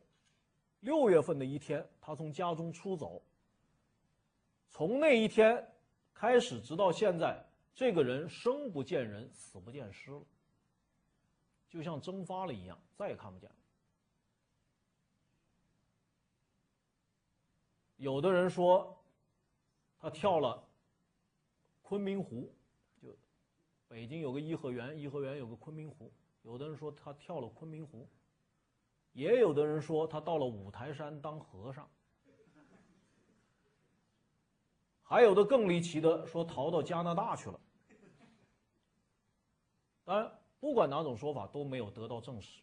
[0.81, 3.23] 六月份的一天，他从家中出走。
[4.75, 5.65] 从那一天
[6.13, 7.41] 开始，直到现在，
[7.77, 10.21] 这个人生不见人，死不见尸了，
[11.69, 13.55] 就像蒸发了一样，再也看不见了。
[17.99, 19.01] 有的人说，
[19.97, 20.67] 他跳了
[21.81, 22.53] 昆明湖。
[23.01, 23.17] 就
[23.87, 26.13] 北京有个颐和园，颐和园有个昆明湖。
[26.43, 28.09] 有的人说他跳了昆明湖，
[29.13, 31.89] 也有的人说他到了五台山当和尚，
[35.15, 37.61] 还有的更离奇的说逃到加拿大去了。
[40.03, 42.61] 当然，不管哪种说法都没有得到证实。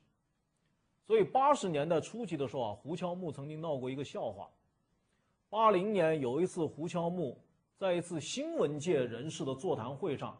[1.07, 4.49] 所以八十年代初期的时候啊，胡乔木曾经闹过一个笑话。
[5.49, 7.41] 八零年有一次，胡乔木
[7.77, 10.37] 在一次新闻界人士的座谈会上，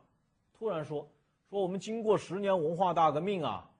[0.51, 1.07] 突然说
[1.49, 3.71] ：“说我们经过十年文化大革命啊，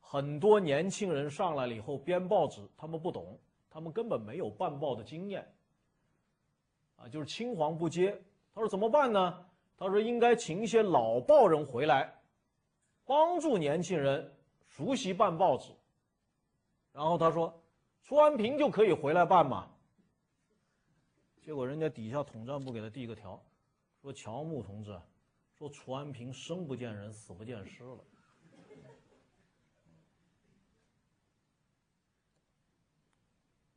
[0.00, 3.38] 很多年轻人上来了以后编报纸，他们不懂，
[3.70, 5.48] 他们根本没有办报的经验。
[7.02, 8.16] 啊，就是青黄不接。
[8.54, 9.44] 他说怎么办呢？
[9.76, 12.14] 他说应该请一些老报人回来，
[13.04, 14.32] 帮助年轻人
[14.64, 15.72] 熟悉办报纸。”
[16.92, 17.60] 然后他说
[18.04, 19.68] ：“楚安平就可以回来办嘛。”
[21.42, 23.42] 结果人家底下统战部给他递个条，
[24.00, 24.96] 说：“乔木同志，
[25.58, 27.98] 说楚安平生不见人，死不见尸了。”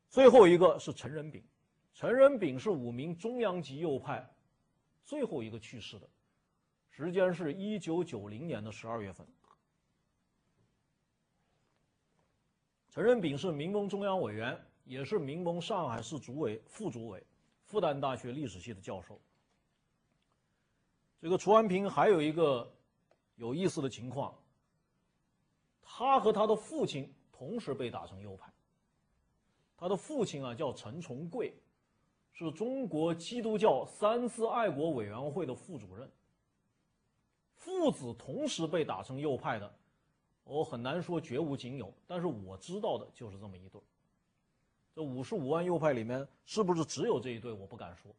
[0.08, 1.42] 最后一个是陈仁炳，
[1.96, 4.30] 陈仁炳是五名中央级右派
[5.02, 6.06] 最后一个去世的，
[6.90, 9.26] 时间是一九九零年的十二月份。
[12.90, 17.26] 陈仁炳是民盟中央委员，也是民盟上海市主委副主委，
[17.64, 19.18] 复旦大学历史系的教授。
[21.18, 22.70] 这个楚安平还有一个
[23.36, 24.38] 有意思的情况，
[25.80, 28.52] 他和他的父亲同时被打成右派。
[29.78, 31.54] 他的父亲啊叫陈崇贵，
[32.38, 36.06] 是中国基督教三次爱国委员会的副主任。
[37.54, 39.74] 父子同时被打成右派的。
[40.44, 43.80] 我很难说绝无仅有，但是我知道的就是这么一对。
[44.94, 47.50] 这五十五万右派里面，是不是只有这一对？
[47.50, 48.14] 我不敢说。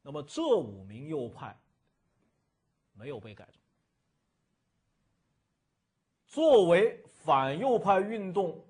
[0.00, 1.58] 那么这五名右派
[2.92, 3.54] 没有被改正，
[6.28, 8.64] 作为反右派运动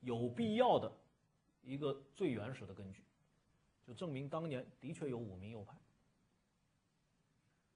[0.00, 0.90] 有必要的
[1.66, 3.02] 一个最原始的根据，
[3.84, 5.76] 就证明当年的确有五名右派。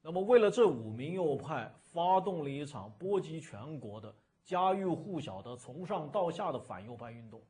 [0.01, 4.15] 那么，为了这五名右派，发动了一场波及全国的、
[4.45, 7.43] 家喻户晓的、从上到下的反右派运动。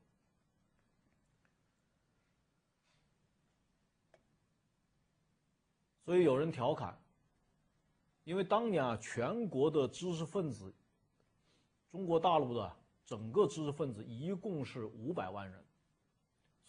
[6.02, 6.98] 所以有人调侃，
[8.24, 10.74] 因为当年啊，全国的知识分子，
[11.92, 15.64] 中国大陆的整个知识分子一共是五百万人，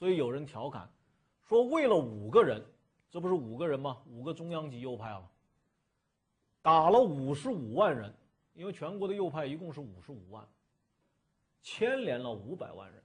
[0.01, 0.91] 所以有人调侃
[1.47, 2.59] 说，为了五个人，
[3.11, 4.01] 这不是五个人吗？
[4.07, 5.31] 五个中央级右派啊。
[6.63, 8.11] 打了五十五万人，
[8.55, 10.43] 因为全国的右派一共是五十五万，
[11.61, 13.03] 牵连了五百万人。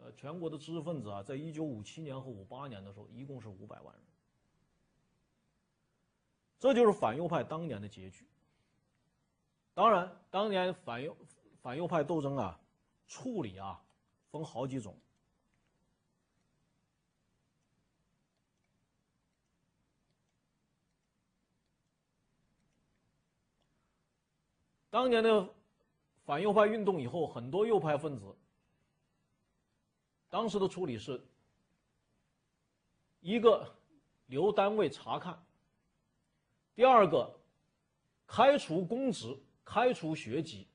[0.00, 4.04] 呃，全国的知识分子啊，在一九五七年和五八年的时候，一共是五百万人。
[6.58, 8.26] 这就是反右派当年的结局。
[9.72, 11.16] 当然，当年反右
[11.62, 12.58] 反右派斗争啊，
[13.06, 13.80] 处理啊，
[14.32, 14.92] 分好几种。
[24.96, 25.46] 当年的
[26.24, 28.34] 反右派运动以后，很多右派分子
[30.30, 31.22] 当时的处理是：
[33.20, 33.76] 一个
[34.24, 35.34] 留单位查看；
[36.74, 37.38] 第二个
[38.26, 40.66] 开除公职、开除学籍；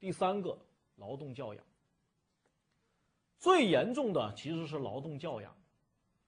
[0.00, 0.58] 第三个
[0.96, 1.64] 劳动教养。
[3.38, 5.56] 最严重的其实是劳动教养。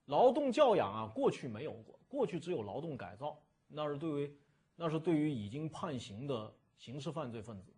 [0.05, 3.37] 劳动教养啊，过去没有过，过去只有劳动改造，
[3.67, 4.39] 那是对于
[4.77, 6.55] 那是对于已经判刑的。
[6.81, 7.71] 刑事犯罪分子，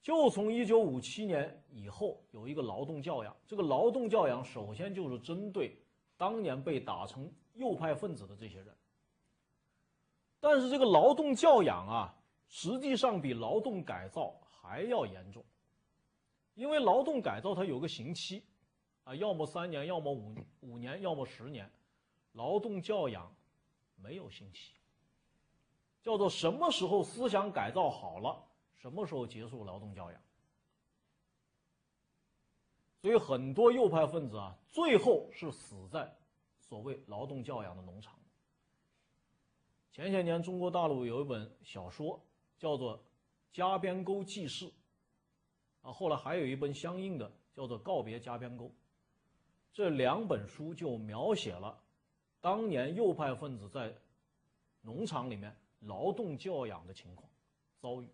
[0.00, 3.36] 就从一九五七年以后有一个劳动教养。
[3.46, 5.76] 这个劳动教养首先就是针对
[6.16, 8.74] 当年被打成右派分子的这些人。
[10.40, 12.16] 但是这个劳动教养啊，
[12.48, 15.44] 实际上比劳动改造还要严重，
[16.54, 18.42] 因为劳动改造它有个刑期，
[19.04, 21.70] 啊，要么三年，要么五五年，要么十年，
[22.32, 23.30] 劳动教养
[23.96, 24.77] 没有刑期。
[26.08, 28.42] 叫做什么时候思想改造好了，
[28.78, 30.18] 什么时候结束劳动教养。
[33.02, 36.10] 所以很多右派分子啊，最后是死在
[36.60, 38.18] 所谓劳动教养的农场。
[39.92, 42.18] 前些年中国大陆有一本小说
[42.56, 42.96] 叫做
[43.52, 44.64] 《加边沟记事》，
[45.82, 48.64] 啊，后来还有一本相应的叫做《告别加边沟》，
[49.74, 51.78] 这两本书就描写了
[52.40, 53.94] 当年右派分子在
[54.80, 55.54] 农场里面。
[55.80, 57.28] 劳动教养的情况
[57.78, 58.08] 遭遇。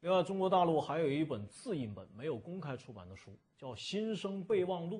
[0.00, 4.98] 另外，中国大陆还有一本自印本没有公开出版的书，叫《新生备忘录》。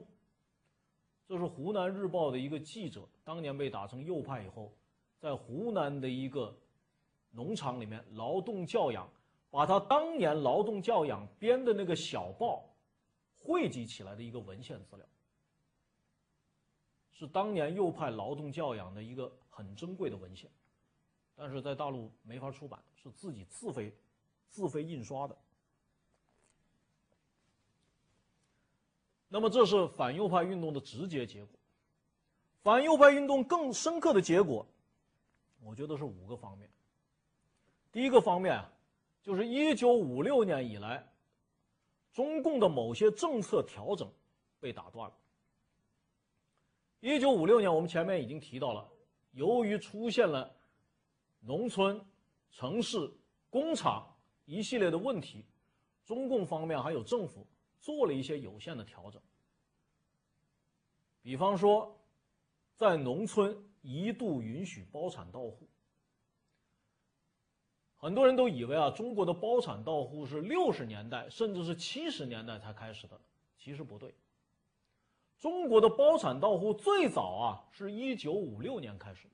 [1.27, 4.73] 这是湖南日报的一个记者当年被打成右派以后，
[5.19, 6.57] 在湖南的一个
[7.31, 9.09] 农场里面劳动教养，
[9.51, 12.65] 把他当年劳动教养编的那个小报
[13.37, 15.07] 汇集起来的一个文献资料。
[17.19, 20.49] 是当年右派劳动教养的一个很珍贵的文献，
[21.35, 23.93] 但是在大陆没法出版，是自己自费
[24.49, 25.37] 自费印刷的。
[29.27, 31.59] 那么这是反右派运动的直接结果。
[32.63, 34.65] 反右派运动更深刻的结果，
[35.61, 36.71] 我觉得是五个方面。
[37.91, 38.71] 第一个方面啊，
[39.25, 41.05] 就是一九五六年以来，
[42.13, 44.09] 中共的某些政策调整
[44.61, 45.17] 被打断了。
[47.01, 48.89] 一九五六年，我们前面已经提到了，
[49.33, 50.53] 由于出现了
[51.41, 52.01] 农村、
[52.51, 53.11] 城市、
[53.49, 54.05] 工厂
[54.47, 55.45] 一系列的问题，
[56.05, 57.47] 中共方面还有政府
[57.81, 59.23] 做了一些有限的调整。
[61.23, 61.97] 比方说，
[62.75, 65.69] 在农村一度允许包产到户。
[67.97, 73.21] 很多人都以为啊，中国的包产到户是六十年代甚至是七十年代才开始的，
[73.57, 74.13] 其实不对。
[75.39, 79.29] 中国的包产到户最早啊，是一九五六年开始，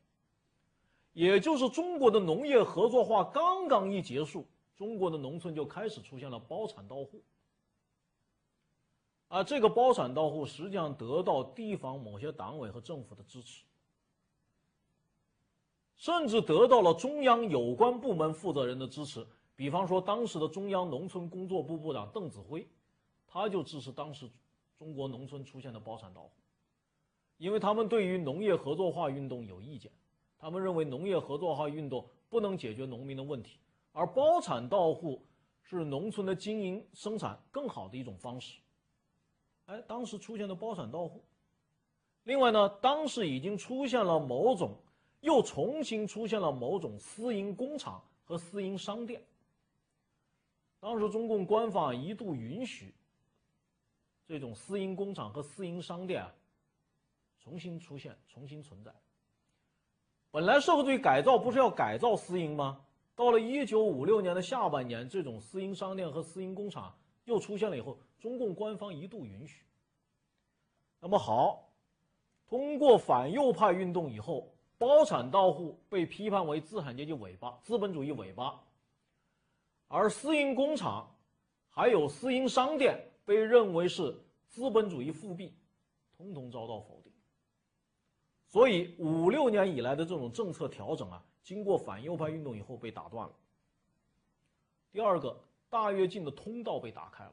[1.14, 7.22] 也就是中国的农业合作化刚刚一结束，中国的农村就开始出现了包产到户。
[9.28, 13.64] 啊，这个包产到户实际上得到地方某些党委和政府的支持，
[15.96, 19.26] 甚至得到了中央有关部门负责人的支持。
[19.56, 22.68] 比方说，当时的中央农村工作部部长邓子恢，
[23.26, 24.28] 他就支持当时。
[24.78, 26.30] 中国农村出现的包产到户，
[27.38, 29.90] 因为他们对于农业合作化运动有意见，
[30.38, 33.58] 他们认为农业合作化运动不能解决农民的问题，
[33.92, 35.24] 而包产到户
[35.62, 38.58] 是农村的经营生产更好的一种方式。
[39.66, 41.24] 哎，当时出现的包产到户，
[42.24, 44.76] 另外呢，当时已经出现了某种，
[45.20, 49.24] 又重新出现了某种私营工厂和私营商店。
[50.80, 52.92] 当时中共官方一度允许。
[54.26, 56.34] 这种私营工厂和私营商店啊，
[57.38, 58.90] 重新出现、重新存在。
[60.30, 62.80] 本来社会主义改造不是要改造私营吗？
[63.14, 66.92] 到了一九五六年的下半年，这种私营商店和私营工厂
[67.24, 69.62] 又出现了以后，中共官方一度允许。
[70.98, 71.68] 那么好，
[72.48, 78.60] 通过反右派运动以后，包产到户被批判为资产阶级尾巴、资本主义尾巴，
[79.86, 81.14] 而私营工厂
[81.68, 82.98] 还有私营商店。
[83.24, 84.14] 被认为是
[84.48, 85.52] 资本主义复辟，
[86.16, 87.12] 通通遭到否定。
[88.48, 93.34] 所以五六年以来的这种政策调整啊，经过反右派运动以后被打断了。
[94.92, 95.36] 第二个，
[95.68, 97.32] 大跃进的通道被打开了。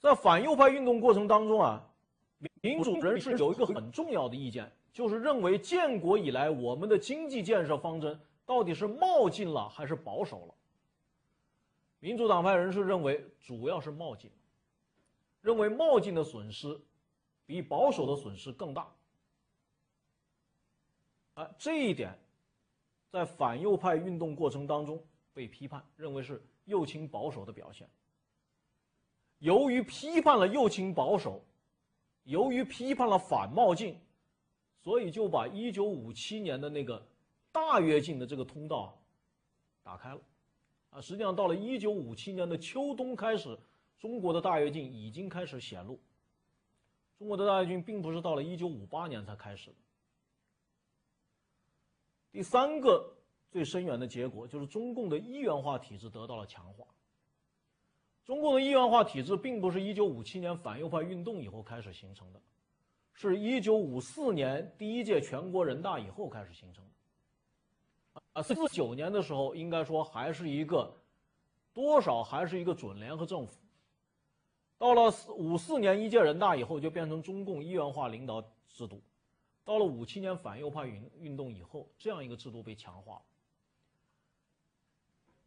[0.00, 1.88] 在反右派运动过程当中啊，
[2.62, 10.54] 民主人士有一个很重要的意见，就是认为建国以来我们的经济建设方针到底是冒进了还是保守了。
[11.98, 14.30] 民主党派人士认为，主要是冒进，
[15.40, 16.78] 认为冒进的损失
[17.46, 18.92] 比保守的损失更大。
[21.34, 22.18] 啊，这一点
[23.10, 25.02] 在反右派运动过程当中
[25.32, 27.88] 被批判，认为是右倾保守的表现。
[29.38, 31.44] 由于批判了右倾保守，
[32.24, 33.98] 由于批判了反冒进，
[34.82, 37.06] 所以就把一九五七年的那个
[37.52, 38.98] 大跃进的这个通道
[39.82, 40.20] 打开了。
[40.96, 43.54] 啊，实际上到了一九五七年的秋冬开始，
[43.98, 46.00] 中国的大跃进已经开始显露。
[47.18, 49.76] 中国的大跃进并不是到了一九五八年才开始的。
[52.32, 53.14] 第三个
[53.50, 56.86] 最深远的结果就是中共的一元化体制得到了强化。
[58.24, 62.40] 中共的一元化体制并不是一九五七年反右派运动以后开始形成的，
[63.12, 66.82] 是一九五四年第一届全国人大以后开始形成。
[68.36, 70.94] 啊，四九年的时候，应该说还是一个
[71.72, 73.56] 多少还是一个准联合政府。
[74.76, 79.02] 到了四五四年一届人大以后，就变成中共一元化领导制度。
[79.64, 83.22] 到了五七年反右派运运动以后，这样一个制度被强化。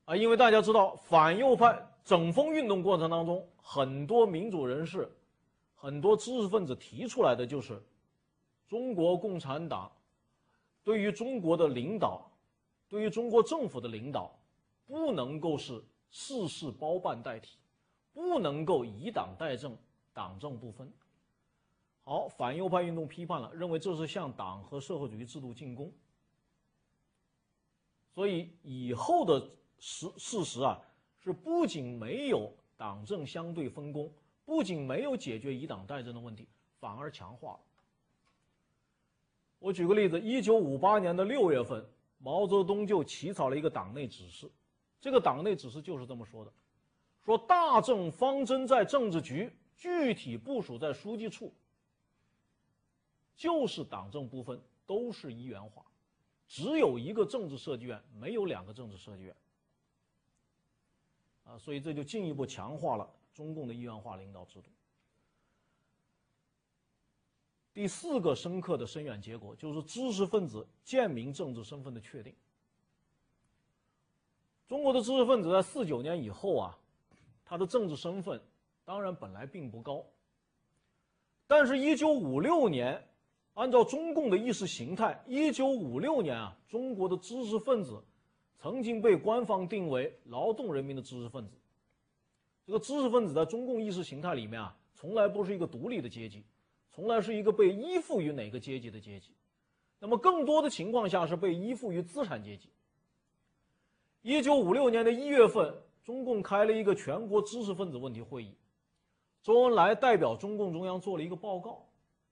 [0.06, 5.07] 啊，因为大家知道，反右派整风运动过程当中，很多民主人士、
[5.76, 7.80] 很多知识分子提出来的就是，
[8.68, 9.91] 中国共产党
[10.84, 12.26] 对于中国的领导。
[12.90, 14.36] 对于中国政府的领导，
[14.88, 15.80] 不能够是
[16.10, 17.56] 事事包办代替，
[18.11, 19.78] 不能够以党代政，
[20.11, 20.91] 党政不分。
[22.03, 25.94] 好，反右派运动批判了，认为这是向党和社会主义制度进攻。
[28.16, 29.48] 所以以后的
[29.78, 30.82] 事事实啊，
[31.20, 34.11] 是不仅没有党政相对分工，
[34.45, 36.48] 不仅没有解决以党代政的问题，
[36.80, 37.60] 反而强化了。
[39.60, 41.88] 我举个例子，一九五八年的六月份。
[42.20, 44.52] 毛泽东就起草了一个党内指示，
[45.02, 46.54] 这个党内指示就是这么说的：
[47.24, 51.54] 说大政方针在政治局，具体部署在书记处，
[53.36, 55.86] 就是党政不分，都是一元化，
[56.48, 59.36] 只有一个政治设计院，没有两个政治设计院。
[61.46, 64.70] 啊，所以这就进一步强化了中共的一元化领导制度。
[67.74, 72.34] 第四个深刻的深远结果就是知识分子贱民政治身份的确定。
[74.68, 76.78] 中国的知识分子在四九年以后啊，
[77.46, 78.40] 他的政治身份
[78.86, 80.06] 当然本来并不高，
[81.48, 83.08] 但是，一九五六年，
[83.54, 88.04] 按照中共的意识形态，一九五六年啊，中国的知识分子
[88.58, 91.56] 曾经被官方定为劳动人民的知识分子。
[92.66, 96.44] 这个知识分子在中共意识形态里面啊，从来不是一个独立的阶级。
[96.99, 99.31] 从来是一个被依附于哪个阶级的阶级，
[99.99, 102.69] 那么更多的情况下是被依附于资产阶级。
[104.21, 105.73] 一九五六年的一月份，
[106.03, 108.53] 中共开了一个全国知识分子问题会议，
[109.41, 111.88] 周恩来代表中共中央做了一个报告，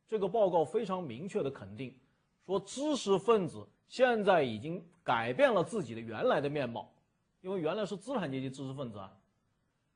[0.06, 1.98] 这个报告非常明确的肯定，
[2.45, 6.91] 说知识分子现在已经改变了自己的原来的面貌，
[7.39, 9.18] 因为原来是资产阶级知识分子啊，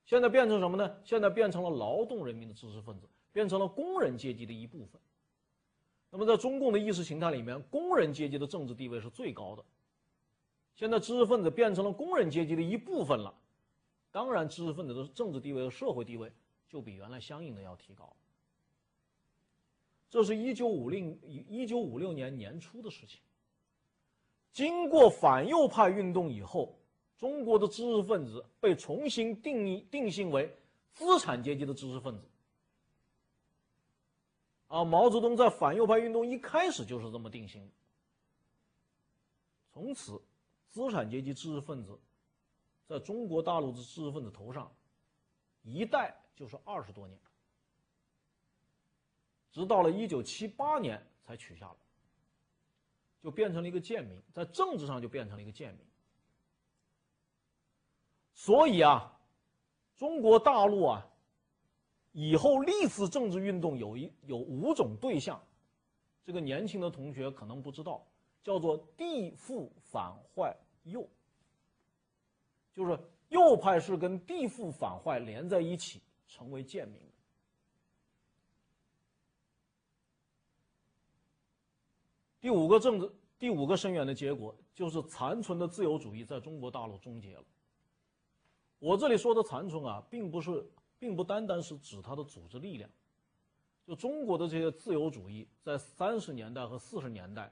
[0.06, 0.96] 现在变成什么呢？
[1.04, 3.06] 现在变成了劳动人民的知识分子。
[3.32, 5.00] 变成了工人阶级的一部分。
[6.10, 9.64] 那么，在中共的意识形态里面，工人阶级的政治地位是最高的。
[10.76, 13.34] 现在知识分子变成了工人阶级的一部分了，
[14.12, 16.32] 当然，知识分子的政治地位和社会地位
[16.68, 18.14] 就比原来相应的要提高。
[20.10, 21.18] 这是一九五零
[21.48, 23.22] 一九五六年年初的事情。
[24.52, 26.78] 经过反右派运动以后，
[27.18, 30.54] 中国的知识分子被重新定义定性为
[30.92, 32.28] 资产阶级的知识分子。
[34.72, 37.70] 啊，毛泽东在反右派运动一开始就是这么定型。
[39.74, 40.22] 从此，
[40.70, 42.00] 资产阶级知识分子
[42.88, 44.74] 在中国大陆的知识分子头上，
[45.62, 47.20] 一代就是二十多年，
[49.52, 51.76] 直到了一九七八年才取下来，
[53.22, 55.86] 就变成了一个贱民，在政治上就变成了一个贱民。
[58.34, 59.20] 所以啊，
[59.98, 61.06] 中国大陆啊。
[62.14, 65.42] 以后历次政治运动有一有五种对象，
[66.26, 68.06] 这个年轻的同学可能不知道，
[68.44, 71.08] 叫做地富反坏右，
[72.74, 77.02] 就是右派是跟地富反坏连在一起成为贱民。
[82.42, 83.10] 第五个政治
[83.40, 87.44] 第五个深远的结果就是残存的自由主义在中国大陆终结了。
[88.80, 90.70] 我这里说的残存啊，并不是。
[91.02, 92.88] 并不单单是指它的组织力量，
[93.88, 97.52] 就中国的这些自由主义，在三十年代和四十年代，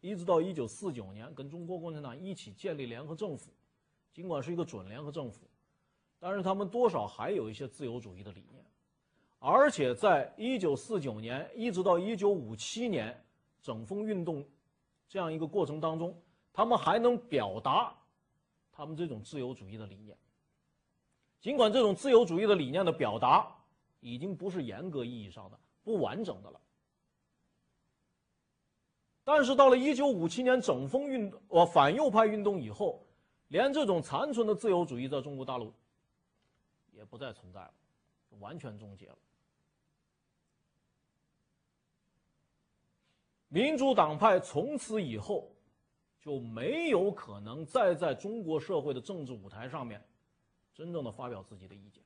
[0.00, 3.52] 一直到一九四九年跟中国共产党一起建立联合政府，
[4.14, 5.46] 尽管是一个准联合政府，
[6.18, 8.64] 但是他们多少还有一些自由主义的理念，
[9.38, 13.22] 而且在一九四九年一直到一九五七年
[13.60, 14.42] 整风运动
[15.10, 16.18] 这样一个过程当中，
[16.54, 17.94] 他们还能表达
[18.72, 20.16] 他们这种自由主义的理念。
[21.42, 23.52] 尽管这种自由主义的理念的表达
[23.98, 26.60] 已经不是严格意义上的不完整的了，
[29.24, 33.04] 但是到了一九五七年整风运动、呃反右派运动以后，
[33.48, 35.74] 连这种残存的自由主义在中国大陆
[36.92, 37.74] 也不再存在了，
[38.38, 39.18] 完全终结了。
[43.48, 45.50] 民主党派从此以后
[46.20, 50.00] 就没有可能再在中国社会的政治舞台上面。
[50.74, 52.02] 真正的发表自己的意见。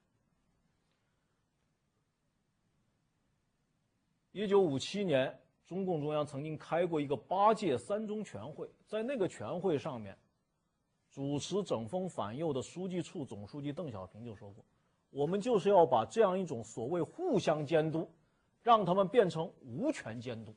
[4.33, 10.17] 一九五七年，中共中央曾经开过一个八届三中全会，在那个全会上面，
[11.11, 14.63] 主持整风反右的书记处总书记邓小平就说过
[15.09, 18.11] ：“我们就是要把这样一种所谓互相监督，
[18.63, 20.55] 让他们变成无权监督。”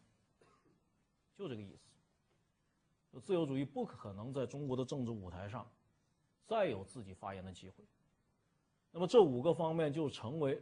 [1.37, 1.87] 就这个意思。
[3.21, 5.67] 自由主义不可能在中国的政治舞台上
[6.45, 7.83] 再有自己发言的机会。
[8.91, 10.61] 那么这五个方面就成为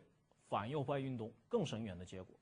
[0.49, 2.35] 反右派运动更深远的结果。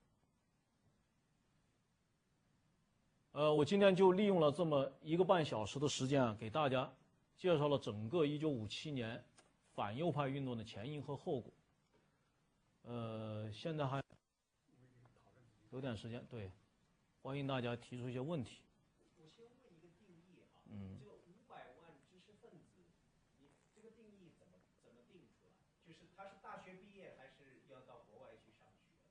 [3.32, 6.91] 呃，我今天就利用了这么一个半小时的时间啊，给大家
[7.38, 9.24] 介绍了整个1957年
[9.74, 11.52] 反右派运动的前因和后果。
[12.84, 14.02] 呃，现在还
[15.72, 16.49] 有点时间，对，
[17.22, 18.62] 欢迎大家提出一些问题。
[19.18, 20.99] 我先问一个定义啊，嗯。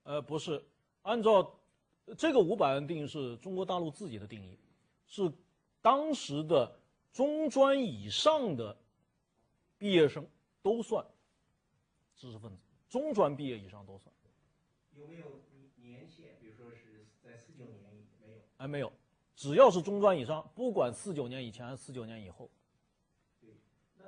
[0.04, 0.62] 呃，不是，
[1.02, 1.58] 按照
[2.16, 4.58] 这个五百万定义是中国大陆自己的定义，
[5.06, 5.32] 是
[5.80, 6.78] 当时的
[7.12, 8.76] 中专以上的
[9.78, 10.26] 毕业生
[10.62, 11.04] 都算
[12.14, 14.14] 知识分子，中专毕业以上都算。
[14.92, 15.40] 有没有
[15.76, 16.36] 年限？
[16.38, 18.38] 比如说是在四九年没有？
[18.58, 18.92] 哎，没有，
[19.34, 22.50] 只要是中专以上，不管四九年以前还是四九年以后。
[23.40, 23.54] 对，
[23.96, 24.04] 那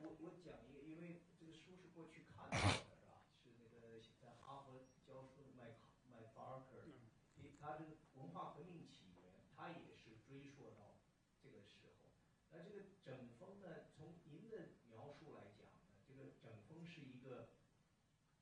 [0.00, 3.22] 我我讲一个，因为这个书是过去看的，是吧？
[3.44, 6.82] 是那个在哈佛教书的麦卡麦法尔克，
[7.60, 10.98] 他这个文化革命起源，他也是追溯到
[11.42, 12.10] 这个时候。
[12.50, 17.48] 那这个整风呢，从您的描述来讲呢，这个整风是一个，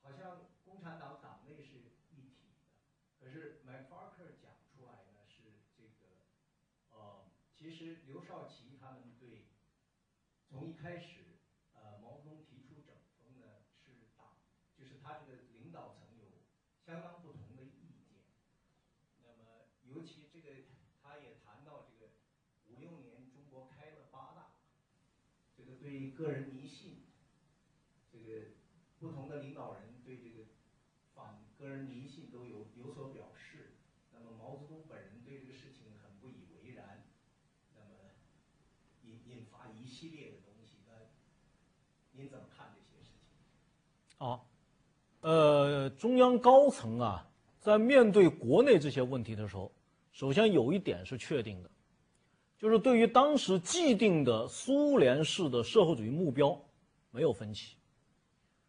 [0.02, 1.76] 好像共产党党内是
[2.12, 2.60] 一体的，
[3.20, 5.40] 可是麦法尔克讲出来呢是
[5.76, 6.20] 这个，
[6.92, 7.24] 呃，
[7.56, 9.46] 其实刘少奇他们对。
[10.46, 11.40] 从一开始，
[11.72, 14.36] 呃，毛泽东提出整风呢，是党，
[14.76, 16.44] 就是他这个领导层有
[16.84, 18.20] 相当不同的意见。
[19.24, 20.50] 那么，尤其这个，
[21.02, 22.12] 他也谈到这个
[22.68, 24.56] 五六年中国开了八大，
[25.56, 27.06] 这个对个人迷信，
[28.12, 28.48] 这个
[28.98, 30.50] 不同的领导人对这个
[31.14, 33.78] 反个人迷信都有有所表示。
[34.12, 37.08] 那么，毛泽东本人对这个事情很不以为然。
[37.74, 38.10] 那么，
[39.02, 40.52] 引引发一系列的。
[42.16, 44.24] 您怎么看这些事情？
[44.24, 44.46] 啊，
[45.24, 47.26] 呃，中央高层啊，
[47.58, 49.72] 在面对国内这些问题的时候，
[50.12, 51.70] 首先有一点是确定的，
[52.58, 56.60] 就是对于当时既定的苏联式的社会主义目标
[57.10, 57.74] 没有分歧。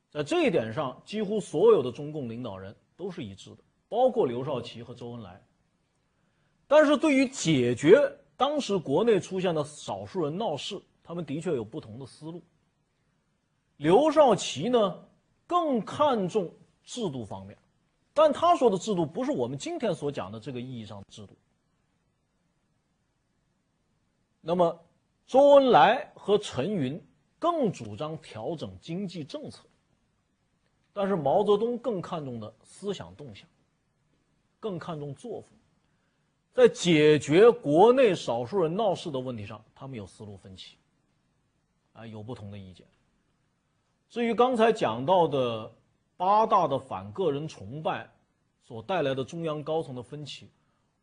[0.10, 3.57] 在这一点上，几乎所有的中共领导人都是一致的，
[3.90, 5.44] 包括刘少奇和周恩来。
[6.68, 7.99] 但是对于解决
[8.38, 12.41] 当时国内出现的少数人闹事，他们的确有不同的思路。
[13.76, 15.03] 刘少奇呢，
[15.47, 16.51] 更看重
[16.84, 17.57] 制度方面，
[18.13, 21.35] 但他说的制度不是我们今天所讲的这个意义上的制度。
[24.41, 24.80] 那么，
[25.26, 27.01] 周恩来和陈云
[27.39, 29.65] 更主张调整经济政策，
[30.93, 33.47] 但是毛泽东更看重的思想动向，
[34.59, 35.49] 更看重作风，
[36.53, 40.77] 在解决国内少数人闹事的问题上，他们有思路分歧，
[41.93, 42.85] 啊，有不同的意见。
[44.15, 45.69] 至于刚才讲到的
[46.15, 48.09] 八大的反个人崇拜
[48.61, 50.49] 所带来的中央高层的分歧，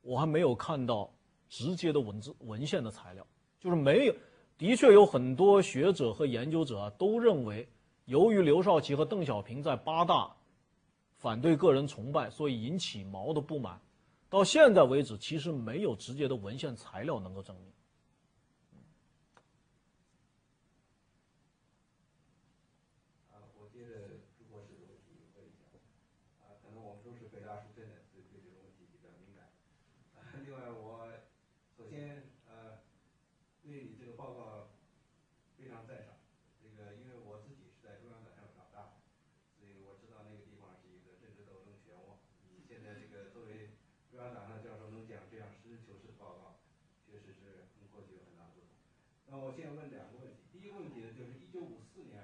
[0.01, 1.13] 我还没有看到
[1.47, 3.27] 直接的文字文献的材料，
[3.61, 4.15] 就是没有。
[4.57, 7.69] 的确有很多学者和研究者啊，都认为，
[8.07, 10.35] 由于刘少奇和邓小平在八大
[11.19, 13.79] 反对个人崇拜，所以引起毛的不满。
[14.31, 17.71] 到现在为止，其实没有直接的文献材料能够证明。
[49.33, 52.21] 那我现在问两个问题，第一个问题呢，就是一九五四年，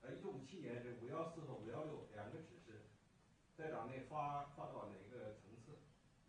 [0.00, 2.88] 呃，一九五七年这五幺四和五幺六两个指示，
[3.54, 5.76] 在党内发发到哪个层次？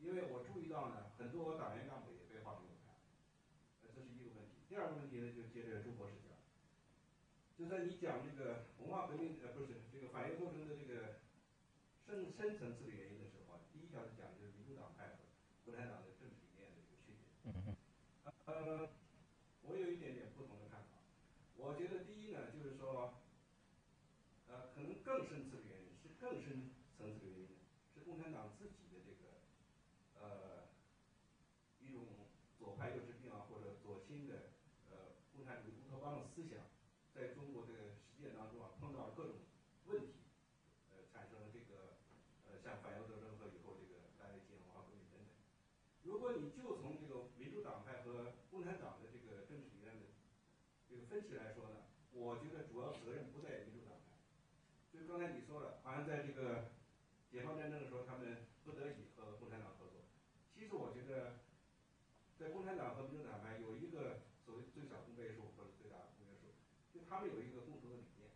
[0.08, 2.96] 因为我注意到呢，很多党员干部也被划成右派，
[3.84, 4.64] 呃，这是一个问题。
[4.72, 6.32] 第二个问题呢，就接着朱博士讲，
[7.60, 11.20] 就在你讲这个文化革命，呃，不是这个反右斗争的这个
[12.08, 15.28] 深深层次的原因的时候，第一条是讲就是民主党派和
[15.68, 17.52] 共产党的政治理念的这个区别。
[17.52, 17.76] 嗯嗯。
[18.48, 18.90] 呃。
[19.68, 21.04] 我有一点点不同的看法，
[21.58, 23.20] 我觉得第一呢，就是说，
[24.48, 27.60] 呃，可能更深层次的原因是更深层次的原因，
[27.92, 29.44] 是共产党自己的这个，
[30.16, 30.72] 呃，
[31.84, 34.56] 一种左派右治病啊，或者左倾的，
[34.88, 36.64] 呃，共产主义乌托邦的思想，
[37.14, 39.36] 在中国这个实践当中啊，碰到了各种
[39.92, 40.32] 问题，
[40.96, 42.00] 呃，产生了这个，
[42.48, 45.28] 呃，像反右斗争和以后这个大跃进、文化革命等等。
[46.08, 50.08] 如果你就从这个民主党派和共产党的这个政治理念的
[50.90, 54.16] 这个分歧来说呢，我觉得主要责任不在民主党派。
[54.90, 56.70] 就刚才你说了，好像在这个
[57.26, 60.06] 解放战争的时候，他们不得已和共产党合作。
[60.54, 61.42] 其实我觉得，
[62.38, 66.54] 在共产党和民主党派有一个所谓最小公倍数或者最大公约数，
[66.94, 68.30] 就他们有一个共同的理念。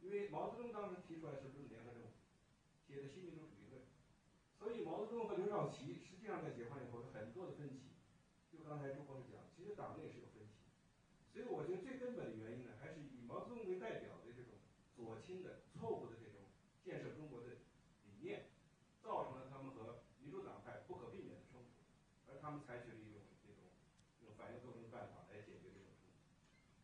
[0.00, 2.16] 因为毛泽东当时提出来是论联合政府，
[2.80, 3.84] 写的新民主主义论，
[4.56, 7.92] 所以毛泽东和刘少奇实际上在解放以后有很多的分歧。
[8.48, 10.64] 就刚才朱博士讲，其实党内是有分歧，
[11.28, 14.56] 所以我觉得最根本的原因呢，还是以毛泽东为代表的这种
[14.96, 16.16] 左倾的、错误的
[16.84, 17.62] 建设中国的
[18.04, 18.50] 理念
[19.00, 21.70] 造成了他们和民主党派不可避免的冲突，
[22.26, 23.62] 而他们采取了一种这种
[24.18, 26.18] 这种反应斗争的办法来解决这种冲突。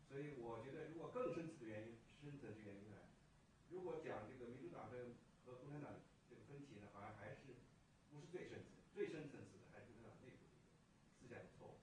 [0.07, 2.97] 所以我觉得如果更深层的原因，深层的原因呢？
[3.71, 5.13] 如果讲这个民主党和
[5.61, 5.91] 共产党
[6.31, 7.59] 这个分歧呢，好像还是
[8.11, 10.47] 不是最深层，最深层次的还是共产党内部
[11.21, 11.75] 思想的错误。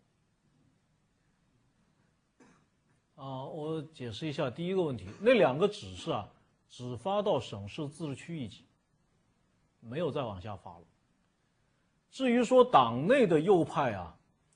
[3.21, 6.31] 啊我解释一下第一个问题，那两个指示啊。
[6.75, 8.65] 只发到省市自治区一级，
[9.79, 10.83] 没有再往下发了。
[12.11, 14.13] 至于说党内的右派啊，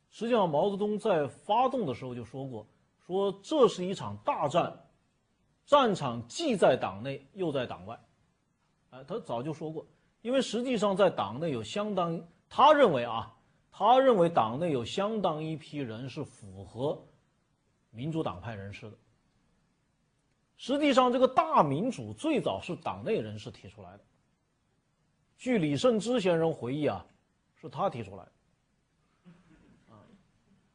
[0.09, 2.67] 实际上毛泽东在发动的时候就说过，
[3.07, 4.77] 说这是一场大战，
[5.65, 7.97] 战场既在党内又在党外，
[8.89, 9.87] 哎，他早就说过，
[10.21, 13.33] 因为实际上在党内有相当，他认为啊，
[13.71, 17.01] 他认为党内有相当一批人是符合
[17.91, 18.97] 民主党派人士的。
[20.59, 24.03] 实际上，这个大民主最早是党内人士提出来的。
[25.39, 27.03] 据李慎之先生回忆啊。
[27.61, 28.31] 是他提出来的，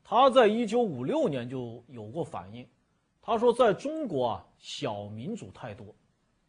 [0.05, 2.69] 他在一九五六年就有过反应，
[3.23, 5.87] 他说在中国啊，小民主太多，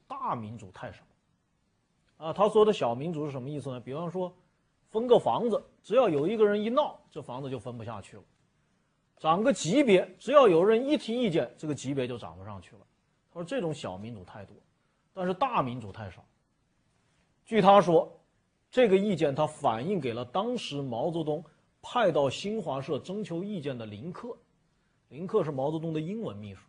[0.10, 1.06] 大民主太少，
[2.18, 3.80] 啊，他说的小民主是什么意思呢？
[3.80, 4.36] 比方说，
[4.90, 8.24] 分个房子，只要有一个人一闹，这房子就分不下去了；
[9.20, 12.86] 涨个级别，只要有人一提意见，这个级别就涨不上去了。
[13.36, 14.56] 他说这种小民主太多，
[15.14, 16.26] 但是大民主太少。
[17.46, 18.12] 据他说。
[18.72, 21.42] 这个意见他反映给了当时毛泽东
[21.82, 24.36] 派到新华社征求意见的林克，
[25.08, 26.68] 林克是毛泽东的英文秘书，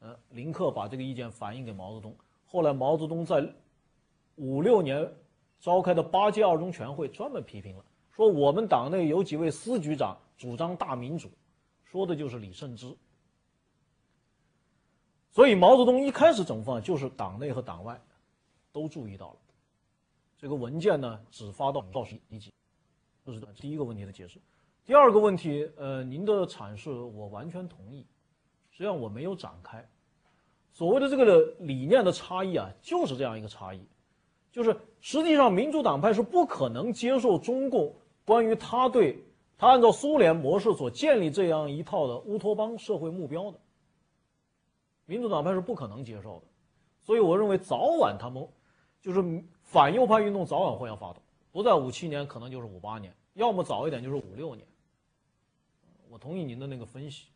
[0.00, 2.14] 呃，林克把这个意见反映给毛泽东。
[2.44, 3.50] 后来毛泽东在
[4.34, 5.10] 五六年
[5.58, 11.30] 召开的八届二中全会专门批评了，说我们党内有几位司局长主张大民主，
[11.82, 12.94] 说的就是李慎之。
[15.36, 18.00] 所以毛泽东一开始整风就是党内和党外
[18.72, 19.36] 都注意到了。
[20.38, 22.50] 这个文件呢，只发到到十一级，
[23.22, 24.40] 这是第一个问题的解释。
[24.86, 28.06] 第二个问题，呃，您的阐释我完全同意，
[28.70, 29.86] 实际上我没有展开。
[30.72, 33.86] 所谓的这个理念的差异啊，就是这样一个差异，
[34.50, 37.94] 就是实际上民主党派是不可能接受中共
[38.24, 39.22] 关于他对
[39.58, 43.60] 他按照苏联模式所建立这样一套的乌托邦社会目标的，
[45.06, 46.46] 民主党派是不可能接受的。
[47.00, 48.46] 所以我认为早晚他们
[49.00, 49.42] 就是。
[49.66, 51.20] 反右派运动早晚会要发动，
[51.50, 54.64] 不在五七年，可能就是五八年，要么早一点就是五六年。
[56.08, 57.26] 我同意您的那个分析。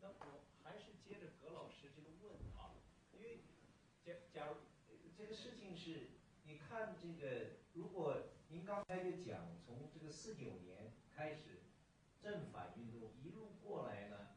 [0.00, 2.72] 那我还是接着葛老师这个问啊，
[3.12, 3.40] 因为
[4.06, 4.54] 假假如
[5.18, 6.08] 这个事情是，
[6.44, 8.16] 你看这个，如果
[8.48, 11.60] 您刚才就讲从这个四九年开始。
[12.22, 14.30] 正反运动一路过来呢，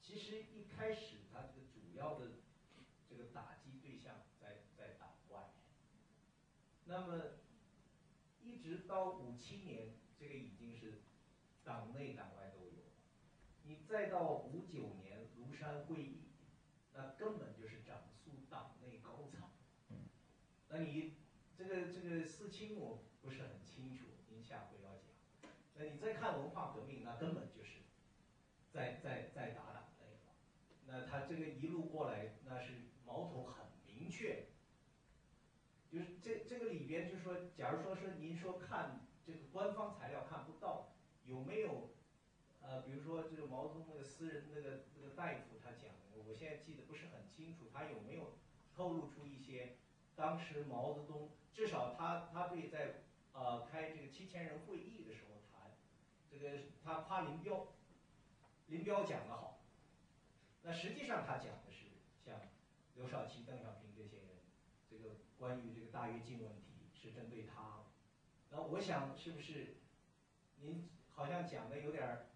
[0.00, 2.32] 其实一开始它这个主要的
[3.08, 5.52] 这个打击对象在在党外，
[6.86, 7.22] 那么
[8.42, 11.02] 一直到五七年，这个已经是
[11.62, 12.90] 党内党外都有了，
[13.62, 16.32] 你再到五九年庐山会议，
[16.94, 19.48] 那根本就是整肃党内高层，
[20.68, 21.14] 那你
[21.70, 24.06] 这个这个四清我不是很清楚。
[24.28, 27.82] 您下回要讲那你再看文化革命，那根本就是
[28.72, 30.34] 在在在打党内了。
[30.84, 32.72] 那他这个一路过来，那是
[33.06, 34.48] 矛头很明确。
[35.88, 40.92] 就是这这个里边，就是说，假如说是您说看这个官方材料看不到，
[41.24, 41.90] 有没有
[42.62, 45.94] 呃，比如说这个毛泽东那个私人那个那个大夫他讲，
[46.26, 48.32] 我现在记得不是很清楚，他有没有
[48.74, 49.76] 透露出一些
[50.16, 51.30] 当时毛泽东
[51.60, 53.02] 至少他他可以在
[53.34, 55.70] 呃开这个七千人会议的时候谈。
[56.30, 57.74] 这个他夸林彪，
[58.68, 59.60] 林彪讲的好，
[60.62, 61.84] 那实际上他讲的是
[62.24, 62.40] 像
[62.94, 64.38] 刘少奇、邓小平这些人，
[64.88, 67.84] 这个关于这个大跃进问题是针对他。
[68.48, 69.82] 那我想是不是
[70.60, 72.30] 您好像讲的有点儿？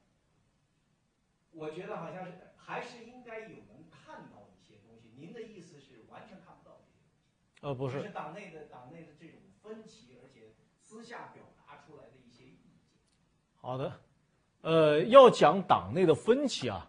[1.53, 5.09] 我觉得好像是还是应该有能看到一些东西。
[5.17, 7.54] 您的意思是完全看不到这些东西？
[7.65, 8.03] 呃，不是。
[8.03, 12.77] 是党内的党内的这种分歧，而且私下表达出来的一些意见。
[13.55, 13.91] 好的，
[14.61, 16.87] 呃，要讲党内的分歧啊，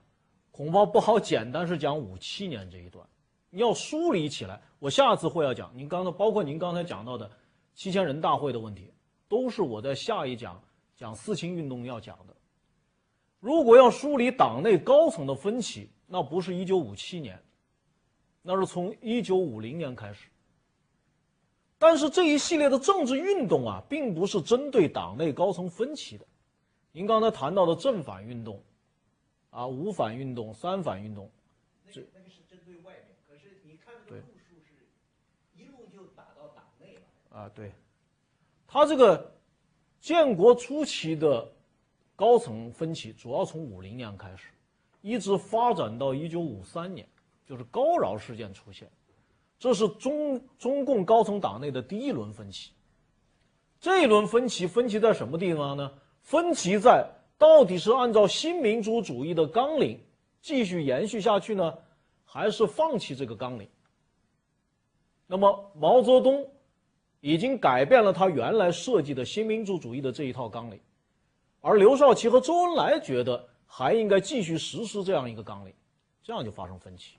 [0.52, 3.08] 恐怕不好简单是讲五七年这一段，
[3.50, 4.62] 你要梳理起来。
[4.80, 7.32] 我下次会要讲，您刚才包括您刚才讲到的
[7.74, 8.94] 七千人大会的问题，
[9.30, 10.62] 都是我在下一讲
[10.98, 12.36] 讲四清运动要讲的。
[13.40, 17.42] 如果要梳理党内高层的分歧，那不是一九五七年，
[18.42, 20.28] 那是从一九五零年开始。
[21.86, 26.26] 但是这一系列的政治运动啊，并不是针对党内高层分歧的。
[26.92, 28.60] 您刚才谈到的正反运动，
[29.52, 31.30] 啊，五反运动、三反运动，
[31.86, 34.88] 那个那个是针对外面，可是你看这个路数是
[35.56, 37.40] 一路就打到党内了。
[37.40, 37.72] 啊，对，
[38.66, 39.32] 他这个
[40.02, 41.48] 建国初期的
[42.16, 44.48] 高层分歧，主要从五零年开始，
[45.04, 47.08] 一直发展到一九五三年，
[47.46, 48.90] 就是高饶事件出现。
[49.58, 52.72] 这是中中共高层党内的第一轮分歧。
[53.80, 55.92] 这一轮分歧分歧在什么地方呢？
[56.22, 57.08] 分歧在
[57.38, 60.00] 到底是按照新民主主义的纲领
[60.42, 61.78] 继续延续下去呢，
[62.24, 63.70] 还是放弃这个纲领？
[65.28, 66.48] 那么毛泽东
[67.20, 70.80] 已经改变了他原来设计的新民主主义的这一套纲领，
[71.62, 75.74] 而刘少奇和周恩来觉得还应该继续实施这样一个纲领，
[76.24, 77.18] 这样就发生分歧。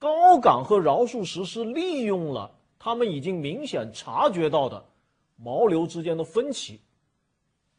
[0.00, 4.82] 高岗和饶漱石是利用了他们已经明显察觉到的。
[5.36, 6.80] 毛刘之间的分歧，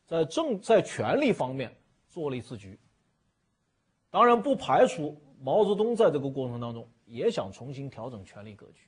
[0.05, 1.75] 在政在权力方面
[2.09, 2.79] 做了一次局。
[4.09, 8.87] 当然，不排除毛泽东在这个过程当中也想重新调整权力格局。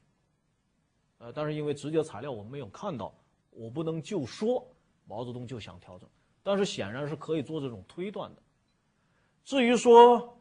[1.20, 3.14] 呃，但是因为直接材料我们没有看到，
[3.52, 4.66] 我不能就说
[5.06, 6.10] 毛泽东就想调整。
[6.42, 8.42] 但是显然是可以做这种推断的。
[9.44, 10.36] 至于说，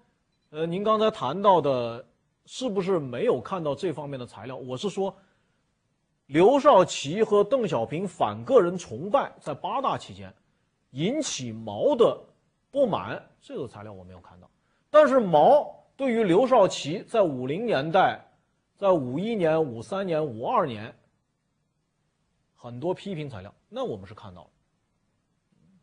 [0.49, 2.09] 呃，您刚才谈到的，
[2.47, 4.57] 是不是没有看到这方面的材料？
[4.57, 5.15] 我是说。
[6.27, 10.33] 刘少奇和邓小平反个人崇拜，在八大期间
[10.93, 12.19] 引起毛的
[12.71, 14.49] 不满，这个材料我没有看到。
[14.89, 18.25] 但是毛对于刘少奇在五零年代、
[18.77, 20.97] 在五一年、五三年、五二年
[22.55, 24.51] 很多批评材料，那我们是看到了，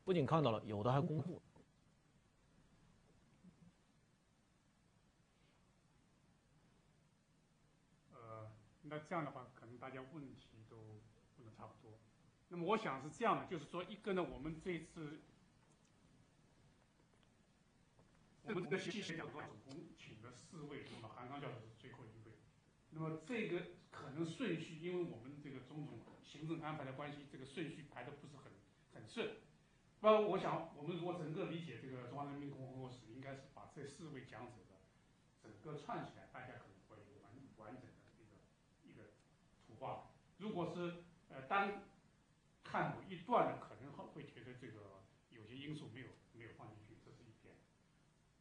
[0.04, 1.42] 不仅看到了，有的还公布了。
[8.14, 8.50] 呃，
[8.90, 9.48] 那这样的话。
[9.56, 10.78] 可能大家问题都
[11.38, 12.00] 问的差不多，
[12.48, 15.20] 那么我想是这样的，就是说，一个呢，我们这次
[18.44, 22.34] 我们这个细节讲座，总共请了四位，那么韩刚教授是最后一位，
[22.90, 28.52] 那么这个可能顺序，因为我们这个种种行政安排的关系，这个顺序排的不是很
[28.94, 29.38] 很顺。
[30.02, 34.82] 那我想，我们如果整个理解这个中华人民共和国史，应该是把这四位讲者的
[35.44, 37.88] 整个串起来，大家可能会完完整。
[39.80, 41.84] 话，如果是呃单
[42.64, 47.56] 看某一段的，可能会觉得这个有些因素没有没有放进去，这是一点。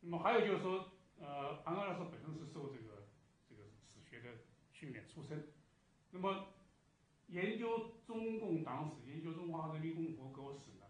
[0.01, 3.09] 那么还有就是说，呃，韩刚老师本身是受这个
[3.49, 4.39] 这个史学的
[4.73, 5.49] 训练出身，
[6.11, 6.49] 那么
[7.29, 10.87] 研究中共党史、研究中华人民共和国史呢，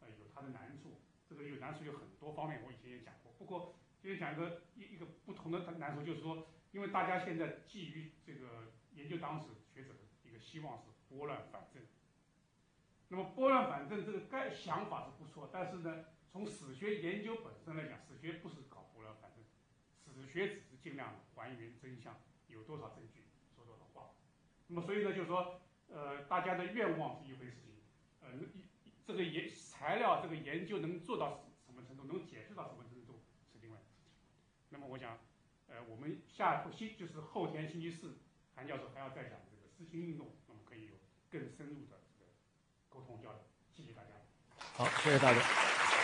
[0.00, 1.00] 呃，有它的难处。
[1.28, 3.32] 这个有难处有很多方面，我以前也讲过。
[3.38, 9.46] 不过今天讲一个一一个不同的难处，就是说，因为大家现在基于这个研究党史。
[9.72, 11.82] 学者的一个希望是拨乱反正。
[13.08, 19.44] 那么拨乱反正这个概想法是不错，但是呢，从史学研究本身来讲，史学不是搞拨乱反正，
[20.14, 22.16] 史学只是尽量还原真相，
[22.48, 23.24] 有多少证据
[23.54, 24.14] 说多少话。
[24.68, 27.82] 那么所以呢，就是说，呃，大家的愿望是一回事情，
[28.22, 28.30] 呃，
[29.04, 33.20] 这个研材料这个研究能做到什么程度，能解释到什么程度
[33.52, 34.12] 是另外的事情。
[34.70, 35.18] 那么我想，
[35.68, 38.16] 呃，我们下星就是后天星期四，
[38.54, 39.38] 韩教授还要再讲。
[39.84, 40.94] 知青运动，那么可以有
[41.30, 42.30] 更深入的这个
[42.88, 43.40] 沟通交流。
[43.74, 44.08] 谢谢大家。
[44.74, 46.01] 好，谢谢大家。